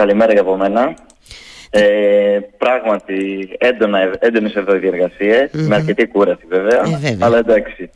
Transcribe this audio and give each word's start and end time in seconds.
Καλημέρα 0.00 0.32
για 0.32 0.40
από 0.40 0.56
μένα. 0.56 0.94
Ε, 1.70 1.82
πράγματι, 2.58 3.14
έντονα, 3.58 3.98
έντονες 4.18 4.54
εδώ 4.54 4.74
οι 4.74 4.78
διεργασίες, 4.78 5.50
mm-hmm. 5.52 5.58
με 5.68 5.74
αρκετή 5.74 6.06
κούραση 6.06 6.42
βέβαια, 6.48 6.80
Ε, 6.84 6.88
βέβαια. 7.00 7.16
αλλά 7.26 7.38
εντάξει. 7.38 7.90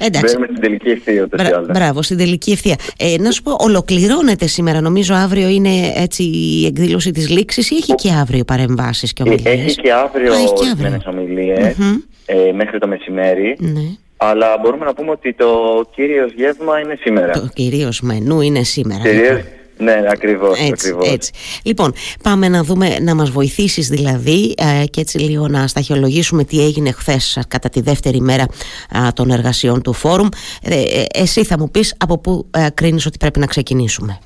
Εντάξει. 0.00 0.20
Μπαίνουμε 0.26 0.46
στην 0.50 0.60
τελική 0.60 0.88
ευθεία 0.88 1.22
ούτως 1.22 1.40
ή 1.40 1.44
Μπρα- 1.46 1.56
άλλως. 1.56 1.68
Μπράβο, 1.78 2.02
στην 2.02 2.16
τελική 2.16 2.50
ευθεία. 2.50 2.76
Ε, 2.98 3.14
να 3.18 3.30
σου 3.30 3.42
πω, 3.42 3.56
ολοκληρώνεται 3.58 4.46
σήμερα. 4.46 4.80
Νομίζω 4.80 5.14
αύριο 5.14 5.48
είναι 5.48 5.70
έτσι 5.96 6.22
η 6.22 6.66
εκδήλωση 6.66 7.10
της 7.10 7.28
λήξης 7.28 7.70
ή 7.70 7.74
έχει 7.74 7.94
και 7.94 8.10
αύριο 8.20 8.44
παρεμβάσεις 8.44 9.12
και 9.12 9.22
Ε, 9.26 9.28
ομιλίες; 9.28 9.54
Έχει 9.64 9.74
και 9.76 9.92
αύριο 9.92 10.32
Α, 10.32 10.36
έχει 10.36 10.52
και 10.52 10.52
ορισμένες 10.66 11.04
αύριο. 11.06 11.22
ομιλίες, 11.22 11.74
Μμμ. 11.76 11.94
ε, 12.26 12.52
μέχρι 12.52 12.78
το 12.78 12.86
μεσημέρι, 12.88 13.56
Ναι. 13.58 13.80
αλλά 14.16 14.46
μπορούμε 14.62 14.84
να 14.84 14.94
πούμε 14.94 15.10
ότι 15.10 15.32
το 15.34 15.48
κύριος 15.94 16.32
γεύμα 16.36 16.80
είναι 16.80 16.96
σήμερα. 17.00 17.32
Το 17.32 17.48
κυρίως 17.54 18.00
μενού 18.00 18.40
είναι 18.40 18.62
σήμερα. 18.62 19.02
Κυρίως, 19.02 19.40
ναι, 19.80 20.00
ακριβώς, 20.10 20.58
Έτσι, 20.58 20.70
ακριβώς. 20.72 21.12
έτσι. 21.12 21.32
Λοιπόν, 21.62 21.92
πάμε 22.22 22.48
να 22.48 22.62
δούμε, 22.62 22.96
να 23.00 23.14
μας 23.14 23.30
βοηθήσεις 23.30 23.88
δηλαδή 23.88 24.54
ε, 24.56 24.84
και 24.86 25.00
έτσι 25.00 25.18
λίγο 25.18 25.48
να 25.48 25.66
σταχυολογήσουμε 25.66 26.44
τι 26.44 26.64
έγινε 26.64 26.90
χθες 26.92 27.42
κατά 27.48 27.68
τη 27.68 27.80
δεύτερη 27.80 28.20
μέρα 28.20 28.42
α, 28.42 29.12
των 29.14 29.30
εργασιών 29.30 29.82
του 29.82 29.92
φόρουμ. 29.92 30.28
Ε, 30.62 30.74
ε, 30.80 31.04
εσύ 31.14 31.44
θα 31.44 31.58
μου 31.58 31.70
πεις 31.70 31.94
από 31.98 32.18
πού 32.18 32.46
ε, 32.50 32.66
κρίνεις 32.74 33.06
ότι 33.06 33.18
πρέπει 33.18 33.38
να 33.38 33.46
ξεκινήσουμε. 33.46 34.18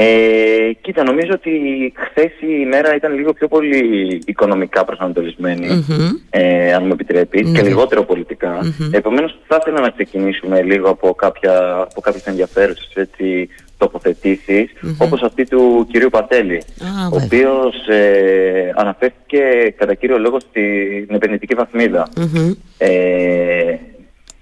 Ε, 0.00 0.72
κοίτα, 0.80 1.02
νομίζω 1.02 1.30
ότι 1.32 1.50
χθες 1.96 2.24
η 2.40 2.46
ημέρα 2.60 2.94
ήταν 2.94 3.14
λίγο 3.14 3.32
πιο 3.32 3.48
πολύ 3.48 3.78
οικονομικά 4.26 4.84
προσανατολισμένη, 4.84 5.66
Μμμ. 5.66 6.08
ε, 6.30 6.72
αν 6.72 6.82
μου 6.86 6.92
επιτρέπεις, 6.92 7.48
Ναι. 7.48 7.58
και 7.60 7.66
λιγότερο 7.66 8.04
πολιτικά. 8.04 8.74
Επομένως, 8.90 9.38
θα 9.46 9.58
ήθελα 9.60 9.80
να 9.80 9.90
ξεκινήσουμε 9.90 10.62
λίγο 10.62 10.88
από, 10.88 11.14
κάποια, 11.14 11.76
από 11.90 12.00
κάποιες 12.00 12.24
ενδιαφέρουσες 12.24 12.90
έτσι, 12.94 13.48
τοποθετήσεις, 13.78 14.70
όπως 14.98 15.22
αυτή 15.22 15.44
του 15.48 15.86
κυρίου 15.90 16.10
Πατέλη, 16.10 16.56
Α, 16.56 17.06
ο 17.06 17.18
βέβαια. 17.18 17.24
οποίος 17.24 17.88
ε, 17.88 18.72
αναφέρθηκε 18.76 19.74
κατά 19.78 19.94
κύριο 19.94 20.18
λόγο 20.18 20.40
στην 20.40 21.06
επενδυτική 21.14 21.54
βαθμίδα. 21.54 22.08
Μμμ. 22.16 22.52
Ε, 22.78 23.78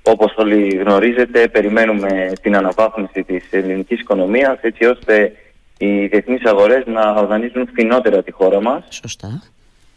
όπως 0.02 0.34
όλοι 0.36 0.76
γνωρίζετε, 0.76 1.48
περιμένουμε 1.48 2.32
την 2.42 2.56
αναβάθμιση 2.56 3.22
της 3.22 3.44
ελληνικής 3.50 4.00
οικονομίας 4.00 4.58
έτσι 4.60 4.84
ώστε 4.84 5.32
οι 5.78 6.06
διεθνείς 6.06 6.44
αγορές 6.44 6.82
να 6.86 7.10
οργανίζουν 7.10 7.66
φθηνότερα 7.72 8.22
τη 8.22 8.30
χώρα 8.32 8.60
μας. 8.60 8.84
Σωστά. 8.88 9.42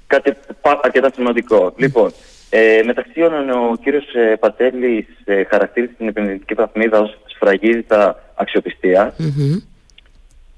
Κάτι 0.08 0.34
πα- 0.62 0.80
αρκετά 0.84 1.12
σημαντικό. 1.16 1.74
Λοιπόν, 1.78 2.12
ε, 2.50 2.82
μεταξύ 2.86 3.22
όλων 3.22 3.50
ο 3.50 3.76
κύριος 3.84 4.14
ε, 4.14 4.36
Πατέλης 4.40 5.06
ε, 5.26 5.44
χαρακτήρισε 5.44 5.94
την 5.98 6.08
επενδυτική 6.08 6.54
βαθμίδα 6.54 7.00
ως 7.00 7.18
σφραγίδα 7.28 8.29
αξιοπιστία 8.40 9.14
Μμμ. 9.18 9.56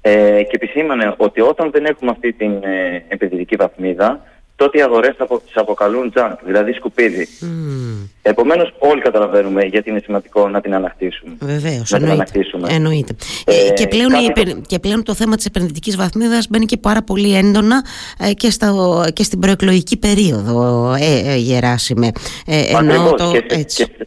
ε, 0.00 0.42
και 0.42 0.58
επισήμανε 0.60 1.14
ότι 1.16 1.40
όταν 1.40 1.70
δεν 1.70 1.84
έχουμε 1.84 2.10
αυτή 2.10 2.32
την 2.32 2.50
ε, 2.50 3.04
επενδυτική 3.08 3.56
βαθμίδα 3.56 4.20
τότε 4.56 4.78
οι 4.78 4.82
αγορές 4.82 5.14
θα 5.16 5.24
απο, 5.24 5.38
τις 5.38 5.56
αποκαλούν 5.56 6.12
junk, 6.16 6.32
δηλαδή 6.44 6.72
σκουπίδι. 6.72 7.28
Μμμ. 7.40 8.06
Επομένως 8.22 8.74
όλοι 8.78 9.00
καταλαβαίνουμε 9.00 9.62
γιατί 9.64 9.90
είναι 9.90 10.00
σημαντικό 10.04 10.48
να 10.48 10.60
την 10.60 10.74
ανακτήσουμε. 10.74 11.34
Βεβαίως, 11.40 11.90
Να 11.90 11.98
την 11.98 12.08
εννοείται. 12.08 12.12
ανακτήσουμε. 12.12 12.68
εννοείται. 12.72 13.14
Ε, 13.46 13.66
Ε, 13.68 13.72
και, 13.72 13.86
πλέον 13.86 14.10
η 14.10 14.26
κάτι 14.26 14.40
επε- 14.40 14.66
και 14.66 14.78
πλέον 14.78 15.02
το 15.02 15.14
θέμα 15.14 15.36
της 15.36 15.44
επενδυτικής 15.46 15.96
βαθμίδας 15.96 16.46
μπαίνει 16.48 16.64
και 16.64 16.76
πάρα 16.76 17.02
πολύ 17.02 17.34
έντονα 17.36 17.84
ε, 18.18 18.32
και, 18.32 18.50
στα, 18.50 18.74
και 19.12 19.22
στην 19.22 19.38
προεκλογική 19.38 19.96
περίοδο, 19.96 20.94
ε, 21.00 21.32
ε, 21.32 21.36
Γεράσιμε. 21.36 22.10
Ε, 22.46 22.60
εννοώ 22.76 22.78
Ακριβώς. 23.00 23.20
το, 23.22 23.30
και, 23.30 23.44
σε- 23.54 23.60
έτσι. 23.60 23.84
και, 23.84 23.92
σε- 23.96 24.06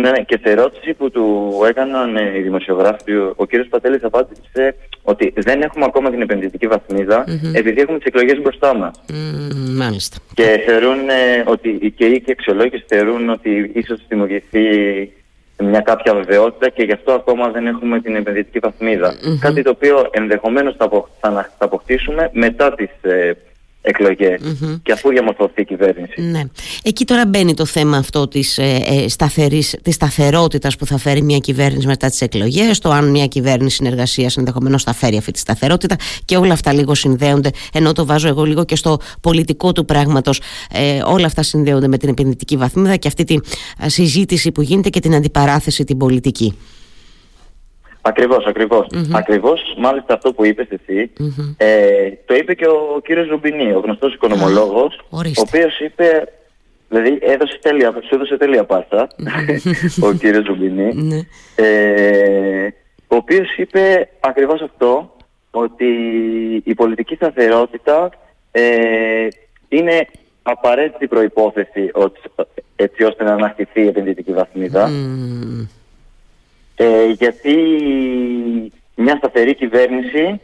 ναι, 0.00 0.10
ναι, 0.10 0.22
και 0.22 0.38
σε 0.42 0.50
ερώτηση 0.50 0.94
που 0.94 1.10
του 1.10 1.52
έκαναν 1.68 2.16
ε, 2.16 2.32
οι 2.38 2.40
δημοσιογράφοι, 2.42 3.12
ο, 3.16 3.32
ο 3.36 3.46
κύριος 3.46 3.68
Πατέλης 3.68 4.04
απάντησε 4.04 4.74
ότι 5.02 5.32
δεν 5.36 5.62
έχουμε 5.62 5.84
ακόμα 5.84 6.10
την 6.10 6.20
επενδυτική 6.22 6.66
βαθμίδα 6.66 7.24
επειδή 7.54 7.80
έχουμε 7.80 7.98
τις 7.98 8.06
εκλογές 8.06 8.40
μπροστά 8.40 8.74
μας. 8.76 9.00
Μμμ, 9.12 9.76
μάλιστα. 9.76 10.16
Και 10.34 10.62
θεωρούν 10.66 11.08
ε, 11.08 11.42
ότι 11.44 11.92
και 11.96 12.04
οι 12.06 12.12
οίκοι 12.12 12.30
αξιολόγηση 12.30 12.84
θεωρούν 12.86 13.28
ότι 13.30 13.70
ίσως 13.74 14.00
δημιουργηθεί 14.08 14.60
μια 15.58 15.80
κάποια 15.80 16.14
βεβαιότητα 16.14 16.68
και 16.68 16.82
γι' 16.82 16.92
αυτό 16.92 17.12
ακόμα 17.12 17.50
δεν 17.50 17.66
έχουμε 17.66 18.00
την 18.00 18.16
επενδυτική 18.16 18.58
βαθμίδα. 18.58 19.14
Κάτι 19.40 19.62
το 19.62 19.70
οποίο 19.70 20.08
ενδεχομένως 20.10 20.74
θα, 20.78 20.84
απο- 20.84 21.08
θα, 21.20 21.30
να- 21.30 21.50
θα 21.58 21.64
αποκτήσουμε 21.64 22.30
μετά 22.32 22.74
τις 22.74 22.90
ε, 23.02 23.32
εκλογες 23.86 24.40
και 24.82 24.92
αφού 24.92 25.08
διαμορφωθεί 25.08 25.60
η 25.60 25.64
κυβέρνηση. 25.64 26.20
Ναι. 26.20 26.42
Εκεί 26.82 27.04
τώρα 27.04 27.26
μπαίνει 27.26 27.54
το 27.54 27.64
θέμα 27.64 27.96
αυτό 27.96 28.28
της, 28.28 28.58
ε, 28.58 28.82
ε, 28.86 29.08
σταθερής, 29.08 29.76
της 29.82 29.94
σταθερότητας 29.94 30.76
που 30.76 30.86
θα 30.86 30.98
φέρει 30.98 31.22
μια 31.22 31.38
κυβέρνηση 31.38 31.86
μετά 31.86 32.08
τις 32.08 32.20
εκλογές, 32.20 32.78
το 32.78 32.90
αν 32.90 33.10
μια 33.10 33.26
κυβέρνηση 33.26 33.76
συνεργασίας 33.76 34.36
ενδεχομένως 34.36 34.82
θα 34.82 34.92
φέρει 34.92 35.16
αυτή 35.16 35.30
τη 35.30 35.38
σταθερότητα 35.38 35.96
και 36.24 36.36
όλα 36.36 36.52
αυτά 36.52 36.72
λίγο 36.72 36.94
συνδέονται, 36.94 37.50
ενώ 37.72 37.92
το 37.92 38.06
βάζω 38.06 38.28
εγώ 38.28 38.44
λίγο 38.44 38.64
και 38.64 38.76
στο 38.76 38.98
πολιτικό 39.20 39.72
του 39.72 39.84
πράγματος, 39.84 40.40
ε, 40.72 41.00
όλα 41.04 41.26
αυτά 41.26 41.42
συνδέονται 41.42 41.88
με 41.88 41.98
την 41.98 42.08
επενδυτική 42.08 42.56
βαθμίδα 42.56 42.96
και 42.96 43.08
αυτή 43.08 43.24
τη 43.24 43.34
α, 43.84 43.88
συζήτηση 43.88 44.52
που 44.52 44.62
γίνεται 44.62 44.88
και 44.88 45.00
την 45.00 45.14
αντιπαράθεση 45.14 45.84
την 45.84 45.96
πολιτική. 45.96 46.54
Ακριβώς, 48.06 48.44
ακριβώς. 48.46 48.86
Ακριβώς, 49.12 49.74
μάλιστα 49.78 50.14
αυτό 50.14 50.32
που 50.32 50.44
είπες 50.44 50.66
εσύ, 50.70 51.10
ε, 51.56 52.10
το 52.24 52.34
είπε 52.34 52.54
και 52.54 52.66
ο 52.66 53.00
κύριος 53.04 53.28
Ρουμπινί, 53.28 53.72
ο 53.72 53.78
γνωστός 53.78 54.14
οικονομολόγος, 54.14 54.96
ο 55.10 55.18
ορίστε. 55.18 55.40
οποίος 55.46 55.78
είπε, 55.80 56.24
δηλαδή 56.88 57.18
έδωσε 57.20 57.58
τέλεια, 57.62 57.90
σου 57.92 58.14
έδωσε 58.14 58.36
τέλεια 58.36 58.64
πάσα, 58.64 59.08
ο 60.08 60.12
κύριος 60.12 60.46
Ρουμπινί, 60.46 60.94
Ναι. 60.94 61.18
ε, 61.54 62.66
ο 63.08 63.16
οποίος 63.16 63.56
είπε 63.56 64.08
ακριβώς 64.20 64.60
αυτό, 64.62 65.16
ότι 65.50 65.84
η 66.64 66.74
πολιτική 66.74 67.14
σταθερότητα 67.14 68.10
ε, 68.50 69.26
είναι 69.68 70.06
απαραίτητη 70.42 71.06
προϋπόθεση 71.08 71.90
ότι- 71.92 72.20
έτσι 72.76 73.02
ώστε 73.04 73.24
να 73.24 73.32
ανακτηθεί 73.32 73.80
η 73.82 73.86
επενδυτική 73.86 74.32
βαθμίδα. 74.32 74.86
Μμμ. 74.88 75.66
Ε, 76.76 77.06
γιατί 77.18 77.54
μια 78.94 79.16
σταθερή 79.16 79.54
κυβέρνηση 79.54 80.40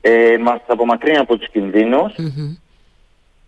ε, 0.00 0.36
μας 0.40 0.60
απομακρύνει 0.66 1.16
από 1.16 1.36
τους 1.36 1.50
κινδύνους 1.50 2.14
Μμμ. 2.16 2.54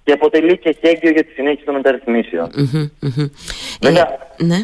και 0.04 0.12
αποτελεί 0.12 0.58
και 0.58 0.76
χέγγιο 0.80 1.10
για 1.10 1.24
τη 1.24 1.32
συνέχιση 1.32 1.64
των 1.64 1.74
μεταρρυθμίσεων. 1.74 2.50
Μμμ, 2.56 2.88
μμμ. 3.00 3.26
Βέβαια, 3.80 4.18
Ε, 4.36 4.44
ναι. 4.44 4.56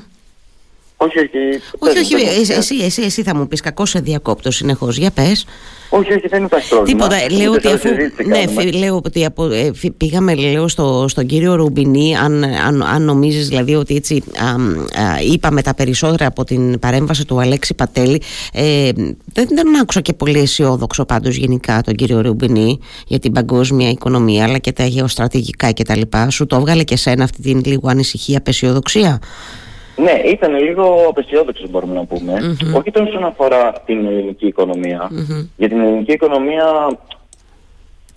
Όχι, 0.97 1.19
όχι. 1.19 1.39
Όχι, 1.79 1.95
πες, 1.95 2.03
όχι, 2.03 2.15
πες, 2.15 2.23
εσύ, 2.39 2.47
πες. 2.47 2.57
εσύ, 2.57 2.77
εσύ, 2.85 3.03
εσύ 3.03 3.23
θα 3.23 3.35
μου 3.37 3.49
πεις 3.49 3.61
κακός 3.61 3.91
σε 3.91 4.01
διακόπτω 4.01 4.51
συνεχώς, 4.51 4.97
για 4.97 5.11
πες. 5.11 5.45
Όχι, 5.89 6.13
όχι, 6.13 6.29
δεν 6.29 6.45
υπάρχει 6.45 6.69
πρόβλημα. 6.69 7.07
Τίποτα. 7.09 7.37
Λέω 7.39 7.51
Ούτε 7.53 7.57
ότι 7.57 7.67
σαν 7.67 7.75
αφού. 7.77 7.89
συζήτηση 7.89 8.29
Ναι, 8.29 8.39
κάνουμε. 8.45 8.63
φι- 8.63 8.75
λέω 8.75 8.97
ότι 9.05 9.25
από, 9.25 9.45
ε, 9.51 9.71
φι- 9.75 9.93
πήγαμε 9.93 10.35
λέω, 10.35 10.69
στο, 10.69 11.05
στον 11.09 11.27
κύριο 11.27 11.55
Ρουμπινί, 11.55 12.17
αν, 12.17 12.45
αν, 12.45 12.83
αν 12.83 13.03
νομίζεις 13.03 13.49
δηλαδή 13.49 13.75
ότι 13.75 13.95
έτσι 13.97 14.23
α, 14.39 14.49
α, 14.49 15.21
είπαμε 15.33 15.63
τα 15.63 15.75
περισσότερα 15.75 16.27
από 16.27 16.45
την 16.45 16.79
παρέμβαση 16.79 17.25
του 17.25 17.41
Αλέξη 17.41 17.75
Πατέλη, 17.75 18.23
ε, 18.53 18.91
δεν, 19.33 19.49
δεν 19.55 19.81
άκουσα 19.81 20.01
και 20.01 20.13
πολύ 20.13 20.39
αισιόδοξο 20.39 21.05
πάντως 21.05 21.37
γενικά 21.37 21.81
τον 21.85 21.95
κύριο 21.95 22.21
Ρουμπινί 22.21 22.79
για 23.07 23.19
την 23.19 23.33
παγκόσμια 23.33 23.89
οικονομία 23.91 24.45
αλλά 24.45 24.59
και 24.59 24.73
τα 24.73 24.85
γεωστρατηγικά 24.87 25.73
κτλ. 25.73 26.01
Σου 26.29 26.47
το 26.47 26.57
έβγαλε 26.57 26.83
και 26.83 26.97
σένα 26.97 27.25
αυτή 27.25 27.43
την 27.43 27.63
λίγο 27.65 27.89
ανησυχία, 27.89 28.39
απεσιοδοξία; 28.39 29.19
Ναι, 29.97 30.13
ήταν 30.31 30.55
λίγο 30.55 31.07
απεσιόδοξος 31.09 31.71
μπορούμε 31.71 31.95
να 31.95 32.05
πούμε. 32.05 32.57
Όχι 32.77 32.91
τόσο 32.91 33.09
όσον 33.09 33.25
αφορά 33.25 33.73
την 33.87 34.07
ελληνική 34.07 34.47
οικονομία. 34.47 35.11
Για 35.57 35.69
την 35.69 35.81
ελληνική 35.81 36.13
οικονομία 36.13 36.99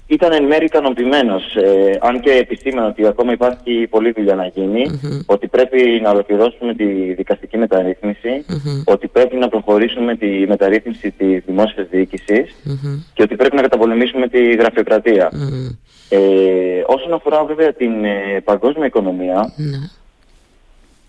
ήταν 0.07 0.31
εν 0.31 0.43
μέρει 0.43 0.66
ικανοποιημένος. 0.66 1.55
Ε, 1.55 1.97
αν 2.01 2.19
και 2.19 2.31
επισήμανα 2.31 2.87
ότι 2.87 3.07
ακόμα 3.07 3.31
υπάρχει 3.31 3.87
πολλή 3.89 4.11
δουλειά 4.11 4.35
να 4.35 4.45
γίνει, 4.47 4.99
ότι 5.25 5.47
πρέπει 5.47 5.99
να 6.03 6.09
ολοκληρώσουμε 6.09 6.73
τη 6.73 7.13
δικαστική 7.13 7.57
μεταρρύθμιση, 7.57 8.45
ότι 8.85 9.07
πρέπει 9.07 9.35
να 9.35 9.49
προχωρήσουμε 9.49 10.16
τη 10.16 10.27
μεταρρύθμιση 10.47 11.11
της 11.11 11.43
δημόσιας 11.45 11.87
διοίκησης 11.89 12.55
και 13.13 13.23
ότι 13.23 13.35
πρέπει 13.35 13.55
να 13.55 13.61
καταπολεμήσουμε 13.61 14.28
τη 14.28 14.55
γραφειοκρατία. 14.55 15.29
Μμμ. 15.34 15.69
Ε, 16.09 16.17
όσον 16.85 17.13
αφορά 17.13 17.43
βέβαια 17.46 17.73
την 17.73 18.05
ε, 18.05 18.41
παγκόσμια 18.43 18.85
οικονομία, 18.85 19.53
Ναι. 19.55 19.78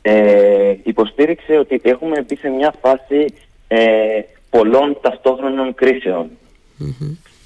Ε, 0.03 0.75
υποστήριξε 0.83 1.57
ότι 1.57 1.81
έχουμε 1.85 2.23
μπει 2.23 2.37
σε 2.37 2.49
μια 2.49 2.75
φάση 2.81 3.35
ε, 3.69 4.21
πολλών 4.51 4.99
ταυτόχρονων 5.01 5.75
κρίσεων. 5.75 6.31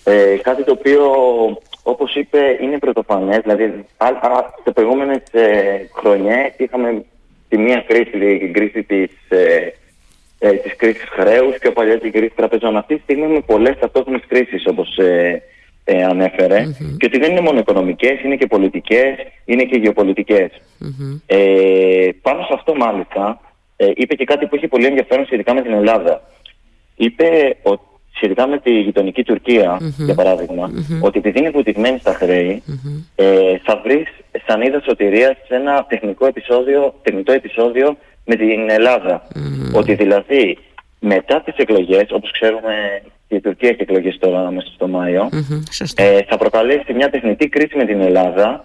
Ε, 0.04 0.37
κάτι 0.43 0.64
το 0.64 0.72
οποίο, 0.72 1.02
όπως 1.82 2.14
είπε, 2.14 2.58
είναι 2.60 2.78
πρωτοφανές. 2.78 3.38
Δηλαδή, 3.43 3.84
α, 3.96 4.06
α, 4.06 4.54
σε 4.64 4.70
προηγούμενες 4.70 5.22
ε, 5.31 5.88
χρονιές 5.94 6.52
είχαμε 6.56 7.04
τη 7.49 7.58
μία 7.58 7.84
κρίση, 7.88 8.10
δηλαδή 8.10 8.38
την 8.38 8.52
κρίση 8.52 8.82
της, 8.82 9.10
ε, 9.28 9.72
ε, 10.38 10.52
της 10.52 10.76
κρίσης 10.76 11.08
χρέους 11.08 11.58
και 11.58 11.70
παλιά 11.70 11.99
την 11.99 12.12
κρίση 12.12 12.32
τραπεζών. 12.37 12.76
Αυτή 12.76 12.94
τη 12.94 13.02
στιγμή 13.02 13.22
έχουμε 13.22 13.40
πολλές 13.40 13.78
ταυτόχρονες 13.78 14.22
κρίσεις, 14.28 14.66
όπως 14.66 14.99
ε, 15.84 15.96
ε, 15.96 16.05
ανεφερε 16.05 16.64
Και 16.99 17.06
ότι 17.06 17.19
δεν 17.19 17.31
είναι 17.31 17.40
μόνο 17.40 17.58
οικονομικές, 17.58 18.23
είναι 18.23 18.37
και 18.37 18.46
πολιτικές, 18.46 19.14
είναι 19.44 19.62
και 19.62 19.79
γεωπολιτικές. 19.79 20.50
Ε, 21.26 22.08
πάνω 22.23 22.43
σε 22.43 22.52
αυτό 22.55 22.75
μάλιστα 22.75 23.40
ε, 23.76 23.90
είπε 23.94 24.14
και 24.14 24.25
κάτι 24.25 24.46
που 24.46 24.56
είχε 24.56 24.69
πολύ 24.69 24.87
ενδιαφέρον 24.87 25.25
σχετικά 25.25 25.55
με 25.55 25.62
την 25.62 25.73
Ελλάδα. 25.73 26.23
Είπε 26.96 27.56
ότι 27.62 27.82
σχετικά 28.14 28.46
με 28.46 28.58
τη 28.58 28.81
γειτονική 28.81 29.25
για 29.96 30.14
παραδειγμα 30.14 30.70
ότι 31.00 31.19
επειδή 31.19 31.38
είναι 31.38 31.50
βουτυγμένη 31.50 31.99
στα 31.99 32.14
χρέη, 32.14 32.62
ε, 33.14 33.58
θα 33.62 33.81
βρεις 33.85 34.08
σανίδα 34.46 34.81
σωτηρίας 34.81 35.37
σε 35.46 35.55
ένα 35.55 35.87
τεχνικό 35.88 36.26
επεισόδιο, 36.26 36.94
τεχνητό 37.02 37.32
επεισόδιο 37.32 37.96
με 38.25 38.35
την 38.35 38.70
Ελλάδα. 38.70 39.28
Ότι 39.75 39.94
δηλαδή 39.94 40.58
μετά 41.00 41.40
τις 41.40 41.56
εκλογές, 41.56 42.06
όπως 42.11 42.31
ξέρουμε 42.31 43.02
η 43.37 43.40
Τουρκία 43.40 43.69
έχει 43.69 43.82
εκλογές 43.82 44.19
τώρα 44.19 44.50
μέσα 44.50 44.70
στο 44.75 44.88
μαιο 44.88 45.29
ε, 45.94 46.19
θα 46.29 46.37
προκαλέσει 46.37 46.93
μια 46.94 47.11
τεχνητή 47.11 47.49
κρίση 47.49 47.76
με 47.76 47.84
την 47.84 48.00
Ελλάδα 48.00 48.64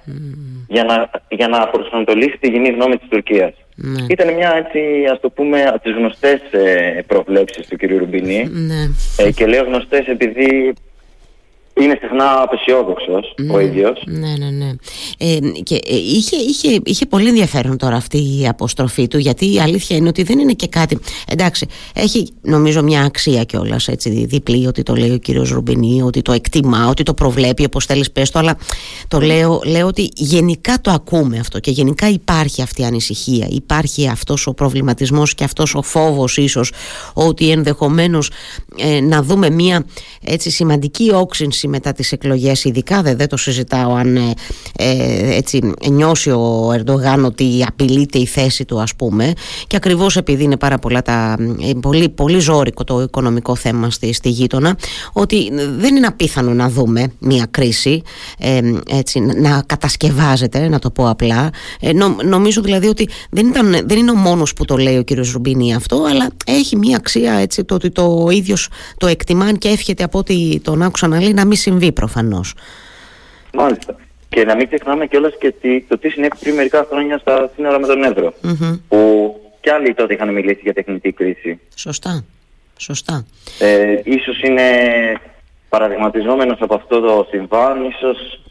για, 0.67 0.83
να, 0.83 1.09
για 1.29 1.47
να 1.47 1.67
προσανατολίσει 1.67 2.37
τη 2.39 2.51
κοινή 2.51 2.69
γνώμη 2.69 2.97
της 2.97 3.07
Τουρκίας. 3.09 3.53
Ναι. 3.75 4.05
Ήταν 4.09 4.33
μια 4.33 4.53
έτσι, 4.55 4.79
ας 5.11 5.19
το 5.19 5.29
πούμε, 5.29 5.63
από 5.63 5.79
τις 5.79 5.93
γνωστές 5.93 6.41
ε, 6.51 7.03
προβλέψεις 7.07 7.67
του 7.67 7.77
κ. 7.77 7.83
Ρουμπινή 7.83 8.49
ναι. 8.51 8.89
ε, 9.17 9.31
και 9.31 9.45
λέω 9.45 9.63
γνωστές 9.63 10.07
επειδή 10.07 10.73
είναι 11.79 11.97
συχνά 12.01 12.41
απεσιόδοξος 12.41 13.33
ναι, 13.41 13.53
ο 13.53 13.59
ίδιος. 13.59 14.03
Ναι, 14.05 14.33
ναι, 14.37 14.49
ναι. 14.49 14.71
Ε, 15.17 15.37
και 15.63 15.75
ε, 15.75 15.95
είχε, 15.95 16.35
είχε, 16.35 16.79
είχε 16.83 17.05
πολύ 17.05 17.27
ενδιαφέρον 17.27 17.77
τώρα 17.77 17.95
αυτή 17.95 18.17
η 18.17 18.47
αποστροφή 18.47 19.07
του, 19.07 19.17
γιατί 19.17 19.53
η 19.53 19.59
αλήθεια 19.59 19.97
είναι 19.97 20.07
ότι 20.07 20.23
δεν 20.23 20.39
είναι 20.39 20.53
και 20.53 20.67
κάτι. 20.67 20.99
Εντάξει, 21.27 21.67
έχει 21.93 22.27
νομίζω 22.41 22.83
μια 22.83 23.01
αξία 23.01 23.43
κιόλας 23.43 23.87
έτσι 23.87 24.25
διπλή, 24.25 24.67
ότι 24.67 24.83
το 24.83 24.95
λέει 24.95 25.11
ο 25.11 25.17
κύριος 25.17 25.49
Ρουμπινί, 25.49 26.01
ότι 26.01 26.21
το 26.21 26.31
εκτιμά, 26.31 26.87
ότι 26.87 27.03
το 27.03 27.13
προβλέπει, 27.13 27.65
όπως 27.65 27.85
θέλεις 27.85 28.11
πες 28.11 28.31
το, 28.31 28.39
αλλά 28.39 28.57
το 29.07 29.19
λέω, 29.19 29.61
λέω 29.65 29.87
ότι 29.87 30.09
γενικά 30.13 30.81
το 30.81 30.91
ακούμε 30.91 31.39
αυτό 31.39 31.59
και 31.59 31.71
γενικά 31.71 32.09
υπάρχει 32.09 32.61
αυτή 32.61 32.81
η 32.81 32.85
ανησυχία. 32.85 33.47
Υπάρχει 33.49 34.07
αυτός 34.07 34.47
ο 34.47 34.53
προβληματισμός 34.53 35.35
και 35.35 35.43
αυτός 35.43 35.75
ο 35.75 35.81
φόβος 35.81 36.37
ίσως 36.37 36.71
ότι 37.13 37.49
ενδεχομένως 37.49 38.31
ε, 38.77 38.99
να 39.01 39.23
δούμε 39.23 39.49
μια 39.49 39.85
έτσι 40.23 40.49
σημαντική 40.49 41.11
όξυνση 41.13 41.66
μετά 41.67 41.91
τις 41.91 42.11
εκλογές 42.11 42.63
ειδικά 42.63 43.01
δεν, 43.01 43.17
δεν 43.17 43.27
το 43.27 43.37
συζητάω 43.37 43.93
αν 43.93 44.15
ε, 44.15 44.33
ε, 44.75 45.35
έτσι 45.35 45.71
νιώσει 45.89 46.29
ο 46.29 46.71
Ερντογάν 46.73 47.25
ότι 47.25 47.65
απειλείται 47.67 48.17
η 48.17 48.25
θέση 48.25 48.65
του 48.65 48.81
ας 48.81 48.95
πούμε. 48.95 49.33
Και 49.67 49.75
ακριβώς 49.75 50.17
επειδή 50.17 50.43
είναι 50.43 50.57
πάρα 50.57 50.77
πολλά 50.77 51.01
τα, 51.01 51.37
ε, 51.61 51.71
πολύ, 51.81 52.09
πολύ 52.09 52.39
ζώρικο 52.39 52.83
το 52.83 53.01
οικονομικό 53.01 53.55
θέμα 53.55 53.89
στη, 53.89 54.13
στη 54.13 54.29
γείτονα 54.29 54.77
ότι 55.13 55.51
δεν 55.77 55.95
είναι 55.95 56.07
απίθανο 56.07 56.53
να 56.53 56.69
δούμε 56.69 57.11
μια 57.19 57.47
κρίση 57.51 58.01
ε, 58.39 58.59
έτσι, 58.89 59.19
να 59.19 59.63
κατασκευάζεται 59.65 60.67
να 60.67 60.79
το 60.79 60.89
πω 60.89 61.09
απλά. 61.09 61.49
Νομίζω 62.25 62.61
δηλαδή 62.61 62.87
ότι 62.87 63.09
δεν, 63.29 63.47
ήταν, 63.47 63.71
δεν 63.85 63.97
είναι 63.97 64.11
ο 64.11 64.15
μόνος 64.15 64.53
που 64.53 64.65
το 64.65 64.77
λέει 64.77 64.97
ο 64.97 65.03
κύριος 65.03 65.31
Ρουμπίνη 65.31 65.75
αυτό 65.75 66.05
αλλά 66.09 66.27
έχει 66.45 66.75
μια 66.75 66.97
αξία 66.97 67.33
έτσι 67.33 67.63
το 67.63 67.75
ότι 67.75 67.89
το 67.91 68.27
ίδιος 68.31 68.69
το 68.97 69.07
εκτιμάν 69.07 69.57
και 69.57 69.67
εύχεται 69.67 70.03
από 70.03 70.17
ό,τι 70.19 70.59
τον 70.59 70.81
άκουσα 70.81 71.07
να 71.07 71.21
λέει 71.21 71.33
να 71.33 71.45
μην 71.45 71.56
συμβεί 71.57 71.91
προφανώς. 71.91 72.53
Μάλιστα. 73.53 73.95
Και 74.29 74.45
να 74.45 74.55
μην 74.55 74.67
ξεχνάμε 74.67 75.07
κιόλας 75.07 75.33
και 75.39 75.53
το 75.87 75.97
τι 75.97 76.09
συνέβη 76.09 76.37
πριν 76.39 76.55
μερικά 76.55 76.87
χρόνια 76.89 77.17
στα 77.17 77.51
σύνορα 77.55 77.79
με 77.79 77.87
τον 77.87 78.03
Εύρο. 78.03 78.33
Που 78.87 79.31
κι 79.61 79.69
άλλοι 79.69 79.93
τότε 79.93 80.13
είχαν 80.13 80.33
μιλήσει 80.33 80.59
για 80.63 80.73
τεχνητή 80.73 81.11
κρίση. 81.11 81.59
Σωστά. 81.75 82.25
Σωστά. 82.77 83.25
Ε, 83.59 83.99
ίσως 84.03 84.41
είναι 84.41 84.63
παραδειγματιζόμενος 85.69 86.61
από 86.61 86.75
αυτό 86.75 86.99
το 86.99 87.27
συμβάν, 87.29 87.85
ίσως 87.85 88.41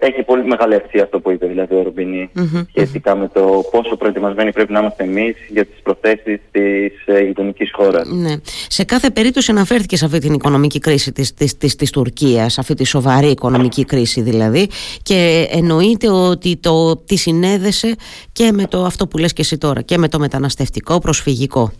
έχει 0.00 0.22
πολύ 0.22 0.44
μεγάλη 0.44 0.74
αξία 0.74 1.02
αυτό 1.02 1.20
που 1.20 1.30
είπε 1.30 1.46
δηλαδή 1.46 1.74
ο 1.74 1.82
Ρουμπινί 1.82 2.30
mm-hmm. 2.36 2.66
σχετικά 2.68 3.16
με 3.16 3.28
το 3.32 3.64
πόσο 3.70 3.96
προετοιμασμένοι 3.96 4.52
πρέπει 4.52 4.72
να 4.72 4.78
είμαστε 4.80 5.04
εμείς 5.04 5.36
για 5.48 5.64
τις 5.64 5.80
προθέσεις 5.82 6.40
της 6.50 6.92
ε, 7.04 7.20
γειτονικής 7.20 7.70
χώρας. 7.72 8.08
Ναι. 8.08 8.34
Σε 8.68 8.84
κάθε 8.84 9.10
περίπτωση 9.10 9.50
αναφέρθηκε 9.50 9.96
σε 9.96 10.04
αυτή 10.04 10.18
την 10.18 10.32
οικονομική 10.32 10.78
κρίση 10.78 11.12
της 11.12 11.34
της, 11.34 11.56
της, 11.56 11.76
της 11.76 11.90
Τουρκίας, 11.90 12.58
αυτή 12.58 12.74
τη 12.74 12.84
σοβαρή 12.84 13.26
οικονομική 13.26 13.84
κρίση 13.84 14.20
δηλαδή, 14.20 14.68
και 15.02 15.48
εννοείται 15.50 16.08
ότι 16.10 16.56
το, 16.56 16.96
τη 16.96 17.16
συνέδεσε 17.16 17.94
και 18.32 18.52
με 18.52 18.66
το 18.66 18.84
αυτό 18.84 19.06
που 19.06 19.18
λες 19.18 19.32
και 19.32 19.42
εσύ 19.42 19.58
τώρα, 19.58 19.82
και 19.82 19.98
με 19.98 20.08
το 20.08 20.18
μεταναστευτικό 20.18 20.98
προσφυγικό. 20.98 21.72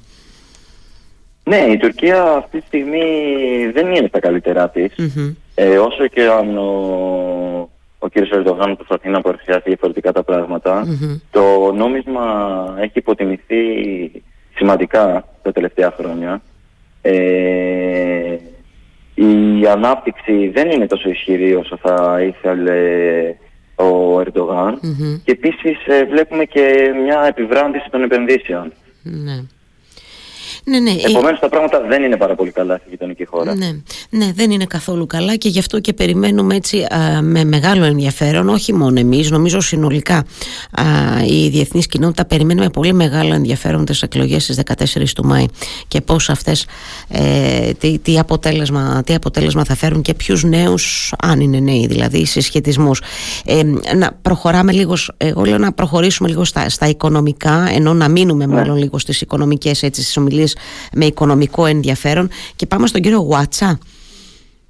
Ναι, 1.45 1.57
η 1.57 1.77
Τουρκία 1.77 2.23
αυτή 2.23 2.59
τη 2.59 2.67
στιγμή 2.67 3.01
δεν 3.73 3.95
είναι 3.95 4.07
στα 4.09 4.21
καλύτερά 4.21 4.71
της. 4.71 4.95
Ε, 5.55 5.79
όσο 5.79 6.07
και 6.07 6.23
αν 6.23 6.59
ο 6.59 6.71
ο 8.03 8.09
κ. 8.09 8.13
Ερντογάν 8.15 8.77
προσπαθεί 8.77 9.09
να 9.09 9.21
παρουσιάσει 9.21 9.63
διαφορετικά 9.65 10.13
τα 10.13 10.23
πραγματα 10.23 10.87
Το 11.31 11.73
νόμισμα 11.73 12.25
έχει 12.79 12.99
υποτιμηθεί 12.99 13.57
σημαντικά 14.55 15.25
τα 15.43 15.53
τελευταία 15.53 15.95
χρόνια. 15.97 16.43
Ε, 17.03 18.37
η 19.15 19.67
ανάπτυξη 19.67 20.49
δεν 20.49 20.71
είναι 20.71 20.87
τόσο 20.87 21.09
ισχυρή 21.09 21.55
όσο 21.55 21.79
θα 21.83 22.23
ήθελε 22.23 22.79
ο 23.75 24.21
ερντογαν 24.21 24.81
και 25.25 25.33
επίσης 25.33 25.87
ε, 25.87 26.05
βλέπουμε 26.05 26.45
και 26.45 26.93
μια 27.05 27.25
επιβράδυση 27.29 27.91
των 27.91 28.03
επενδύσεων. 28.03 28.73
Ναι. 29.03 29.45
Ναι, 30.65 30.79
ναι. 30.79 30.91
Επομένως 30.91 31.41
τα 31.41 31.49
πράγματα 31.49 31.81
δεν 31.89 32.03
είναι 32.03 32.17
πάρα 32.17 32.35
πολύ 32.35 32.51
καλά 32.51 32.77
στη 32.77 32.87
γειτονική 32.91 33.25
χώρα. 33.25 33.55
Ναι, 33.55 33.71
ναι, 34.11 34.33
δεν 34.35 34.51
είναι 34.51 34.65
καθόλου 34.65 35.07
καλά 35.07 35.37
και 35.37 35.49
γι' 35.49 35.59
αυτό 35.59 35.81
και 35.81 35.93
περιμένουμε 35.93 36.55
έτσι 36.55 36.87
με 37.23 37.45
μεγάλο 37.45 37.85
ενδιαφέρον, 37.85 38.49
όχι 38.49 38.73
μόνο 38.73 39.01
εμείς, 39.01 39.31
νομίζω 39.31 39.61
συνολικά 39.61 40.17
α, 40.17 40.85
η 41.27 41.49
διεθνής 41.49 41.87
κοινότητα 41.87 42.25
περιμένουμε 42.25 42.69
πολύ 42.71 42.93
μεγάλο 42.93 43.35
ενδιαφέρον 43.35 43.85
τις 43.85 44.03
εκλογές 44.03 44.43
στις 44.43 44.61
14 44.65 45.09
του 45.15 45.25
Μάη 45.25 45.45
και 45.89 46.01
πώς 46.01 46.31
αυτές 46.31 46.67
ε, 47.09 47.73
τι, 47.73 47.99
τι, 47.99 48.19
αποτέλεσμα, 48.19 49.03
τι 49.07 49.15
αποτέλεσμα 49.15 49.65
θα 49.65 49.75
φέρουν 49.75 50.03
και 50.03 50.15
ποιους 50.15 50.45
νέους, 50.45 51.15
αν 51.23 51.41
είναι 51.41 51.59
νέοι 51.59 51.87
δηλαδή, 51.87 52.25
συσχετισμούς. 52.25 53.03
Ε, 53.45 53.63
να 53.97 54.19
προχωράμε 54.23 54.73
λίγο, 54.73 54.95
εγώ 55.17 55.45
λέω 55.45 55.59
να 55.59 55.73
προχωρήσουμε 55.73 56.29
λίγο 56.29 56.45
στα, 56.45 56.69
στα 56.69 56.89
οικονομικά, 56.89 57.69
ενώ 57.75 57.95
να 57.95 58.09
μείνουμε 58.09 58.47
ναι. 58.47 58.55
μάλλον 58.55 58.77
λίγο 58.77 58.99
στις 58.99 59.21
οικονομικές 59.21 59.83
έτσι 59.83 60.03
στις 60.03 60.17
ομιλίες 60.17 60.50
με 60.93 61.05
οικονομικό 61.05 61.67
ενδιαφέρον. 61.67 62.29
Και 62.57 62.67
πάμε 62.67 62.87
στον 62.87 63.01
κύριο 63.01 63.19
Γουάτσα. 63.19 63.79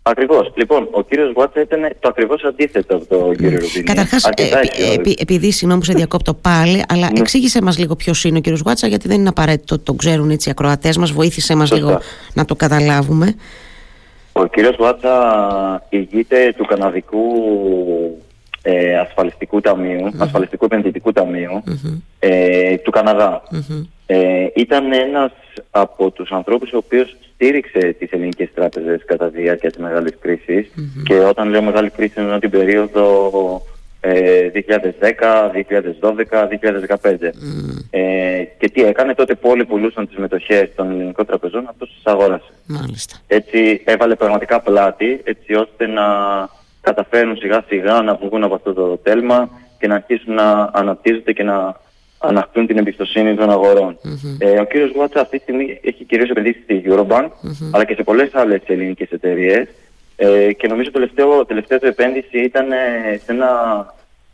Ακριβώς. 0.03 0.53
Λοιπόν, 0.55 0.89
ο 0.91 1.03
κύριος 1.03 1.33
Γουάτσα 1.35 1.61
ήταν 1.61 1.81
το 2.01 2.09
ακριβώς 2.09 2.45
αντίθετο 2.45 2.97
από 2.97 3.07
τον 3.07 3.37
κύριο 3.37 3.59
Ρουμπίνη. 3.59 3.85
Καταρχάς, 3.85 4.25
ε, 4.25 4.93
επει, 4.95 5.17
επειδή 5.19 5.51
συγγνώμη 5.53 5.81
που 5.81 5.87
σε 5.87 5.93
διακόπτω 5.93 6.35
πάλι, 6.35 6.85
αλλά 6.89 7.11
ναι. 7.13 7.19
εξήγησε 7.19 7.63
μας 7.63 7.79
λίγο 7.79 7.97
ποιος 7.97 8.25
είναι 8.25 8.39
ο 8.39 8.41
κύριος 8.41 8.61
Γουάτσα, 8.65 8.87
γιατί 8.87 9.09
δεν 9.09 9.19
είναι 9.19 9.29
απαραίτητο 9.29 9.75
ότι 9.75 9.85
το 9.85 9.93
ξέρουν 9.95 10.31
έτσι 10.31 10.49
οι 10.49 10.53
ακροατές 10.53 10.97
μας. 10.97 11.11
Βοήθησε 11.11 11.55
μας 11.55 11.73
λίγο 11.73 12.01
να 12.35 12.45
το 12.45 12.55
καταλάβουμε. 12.55 13.35
Ο 14.33 14.47
κύριος 14.47 14.77
Γουάτσα 14.79 15.87
ηγείται 15.89 16.55
του 16.57 16.65
καναδικού 16.65 17.19
ε, 18.63 18.99
ασφαλιστικού 18.99 19.61
ασφαλιστικού 20.19 20.65
επενδυτικού 20.65 21.13
ε, 22.19 22.77
του 22.77 22.91
καναδα 22.91 23.43
ε, 24.07 24.47
ήταν 24.55 24.93
ένας 24.93 25.33
από 25.71 26.11
τους 26.11 26.31
ανθρώπους 26.31 26.73
ο 26.73 26.77
οποίος 26.77 27.17
στήριξε 27.35 27.97
τις 27.99 28.11
ελληνικές 28.11 28.49
τράπεζες 28.55 29.05
κατά 29.05 29.31
τη 29.31 29.41
διάρκεια 29.41 29.71
της 29.71 29.81
μεγάλης 29.81 30.15
και 31.05 31.19
όταν 31.19 31.49
λέω 31.49 31.63
μεγάλη 31.63 31.91
κρίση 31.91 32.15
εννοώ 32.17 32.39
την 32.39 32.51
περίοδο 32.51 33.31
ε, 34.01 34.51
2010, 34.55 34.61
2012, 36.01 36.49
2015. 37.03 37.31
Ε, 37.91 38.45
και 38.59 38.69
τι 38.69 38.83
έκανε 38.83 39.15
τότε 39.15 39.35
που 39.35 39.49
όλοι 39.49 39.65
πουλούσαν 39.65 40.09
τις 40.09 40.17
μετοχές 40.17 40.75
των 40.75 40.91
ελληνικών 40.91 41.27
τραπεζών, 41.27 41.67
αυτός 41.69 41.93
τις 41.95 42.03
αγόρασε. 42.05 42.53
Μάλιστα. 42.67 43.17
Έτσι 43.27 43.83
έβαλε 43.85 44.15
πραγματικά 44.15 44.61
πλάτη 44.61 45.21
έτσι 45.25 45.55
ώστε 45.55 45.87
να 45.87 46.05
καταφέρουν 46.81 47.37
σιγά 47.37 47.65
σιγά 47.69 48.03
να 48.03 48.15
βγουν 48.15 48.45
από 48.45 48.55
αυτό 48.55 48.73
το 48.73 48.97
τέλμα 48.97 49.51
και 49.79 49.87
να 49.87 49.95
αρχίσουν 49.95 50.35
να 50.35 50.71
αναπτύσσονται 50.73 51.33
και 51.33 51.43
να 51.43 51.77
ανακτούν 52.23 52.67
την 52.67 52.79
εμπιστοσύνη 52.79 53.35
των 53.35 53.51
αγορων 53.51 53.99
Ε, 54.39 54.61
ο 54.61 54.65
κύριος 54.65 54.91
Γουάτσα 54.95 55.21
αυτή 55.21 55.37
τη 55.37 55.43
στιγμή 55.43 55.81
έχει 55.83 56.05
κυρίως 56.05 56.31
επενδύσει 56.31 56.61
στη 56.63 56.83
Eurobank 56.87 57.29
αλλά 57.71 57.85
και 57.85 57.95
σε 57.95 58.03
πολλές 58.03 58.31
άλλες 58.35 58.61
ελληνικές 58.67 59.11
εταιρείες 59.11 59.69
ε, 60.17 60.53
και 60.53 60.69
νομίζω 60.69 60.91
το 60.91 60.99
τελευταίο, 60.99 61.45
τελευταίο 61.45 61.79
του 61.79 61.87
επένδυση 61.87 62.39
ήταν 62.39 62.73
ε, 62.73 62.77
σε 63.25 63.33
ένα 63.33 63.49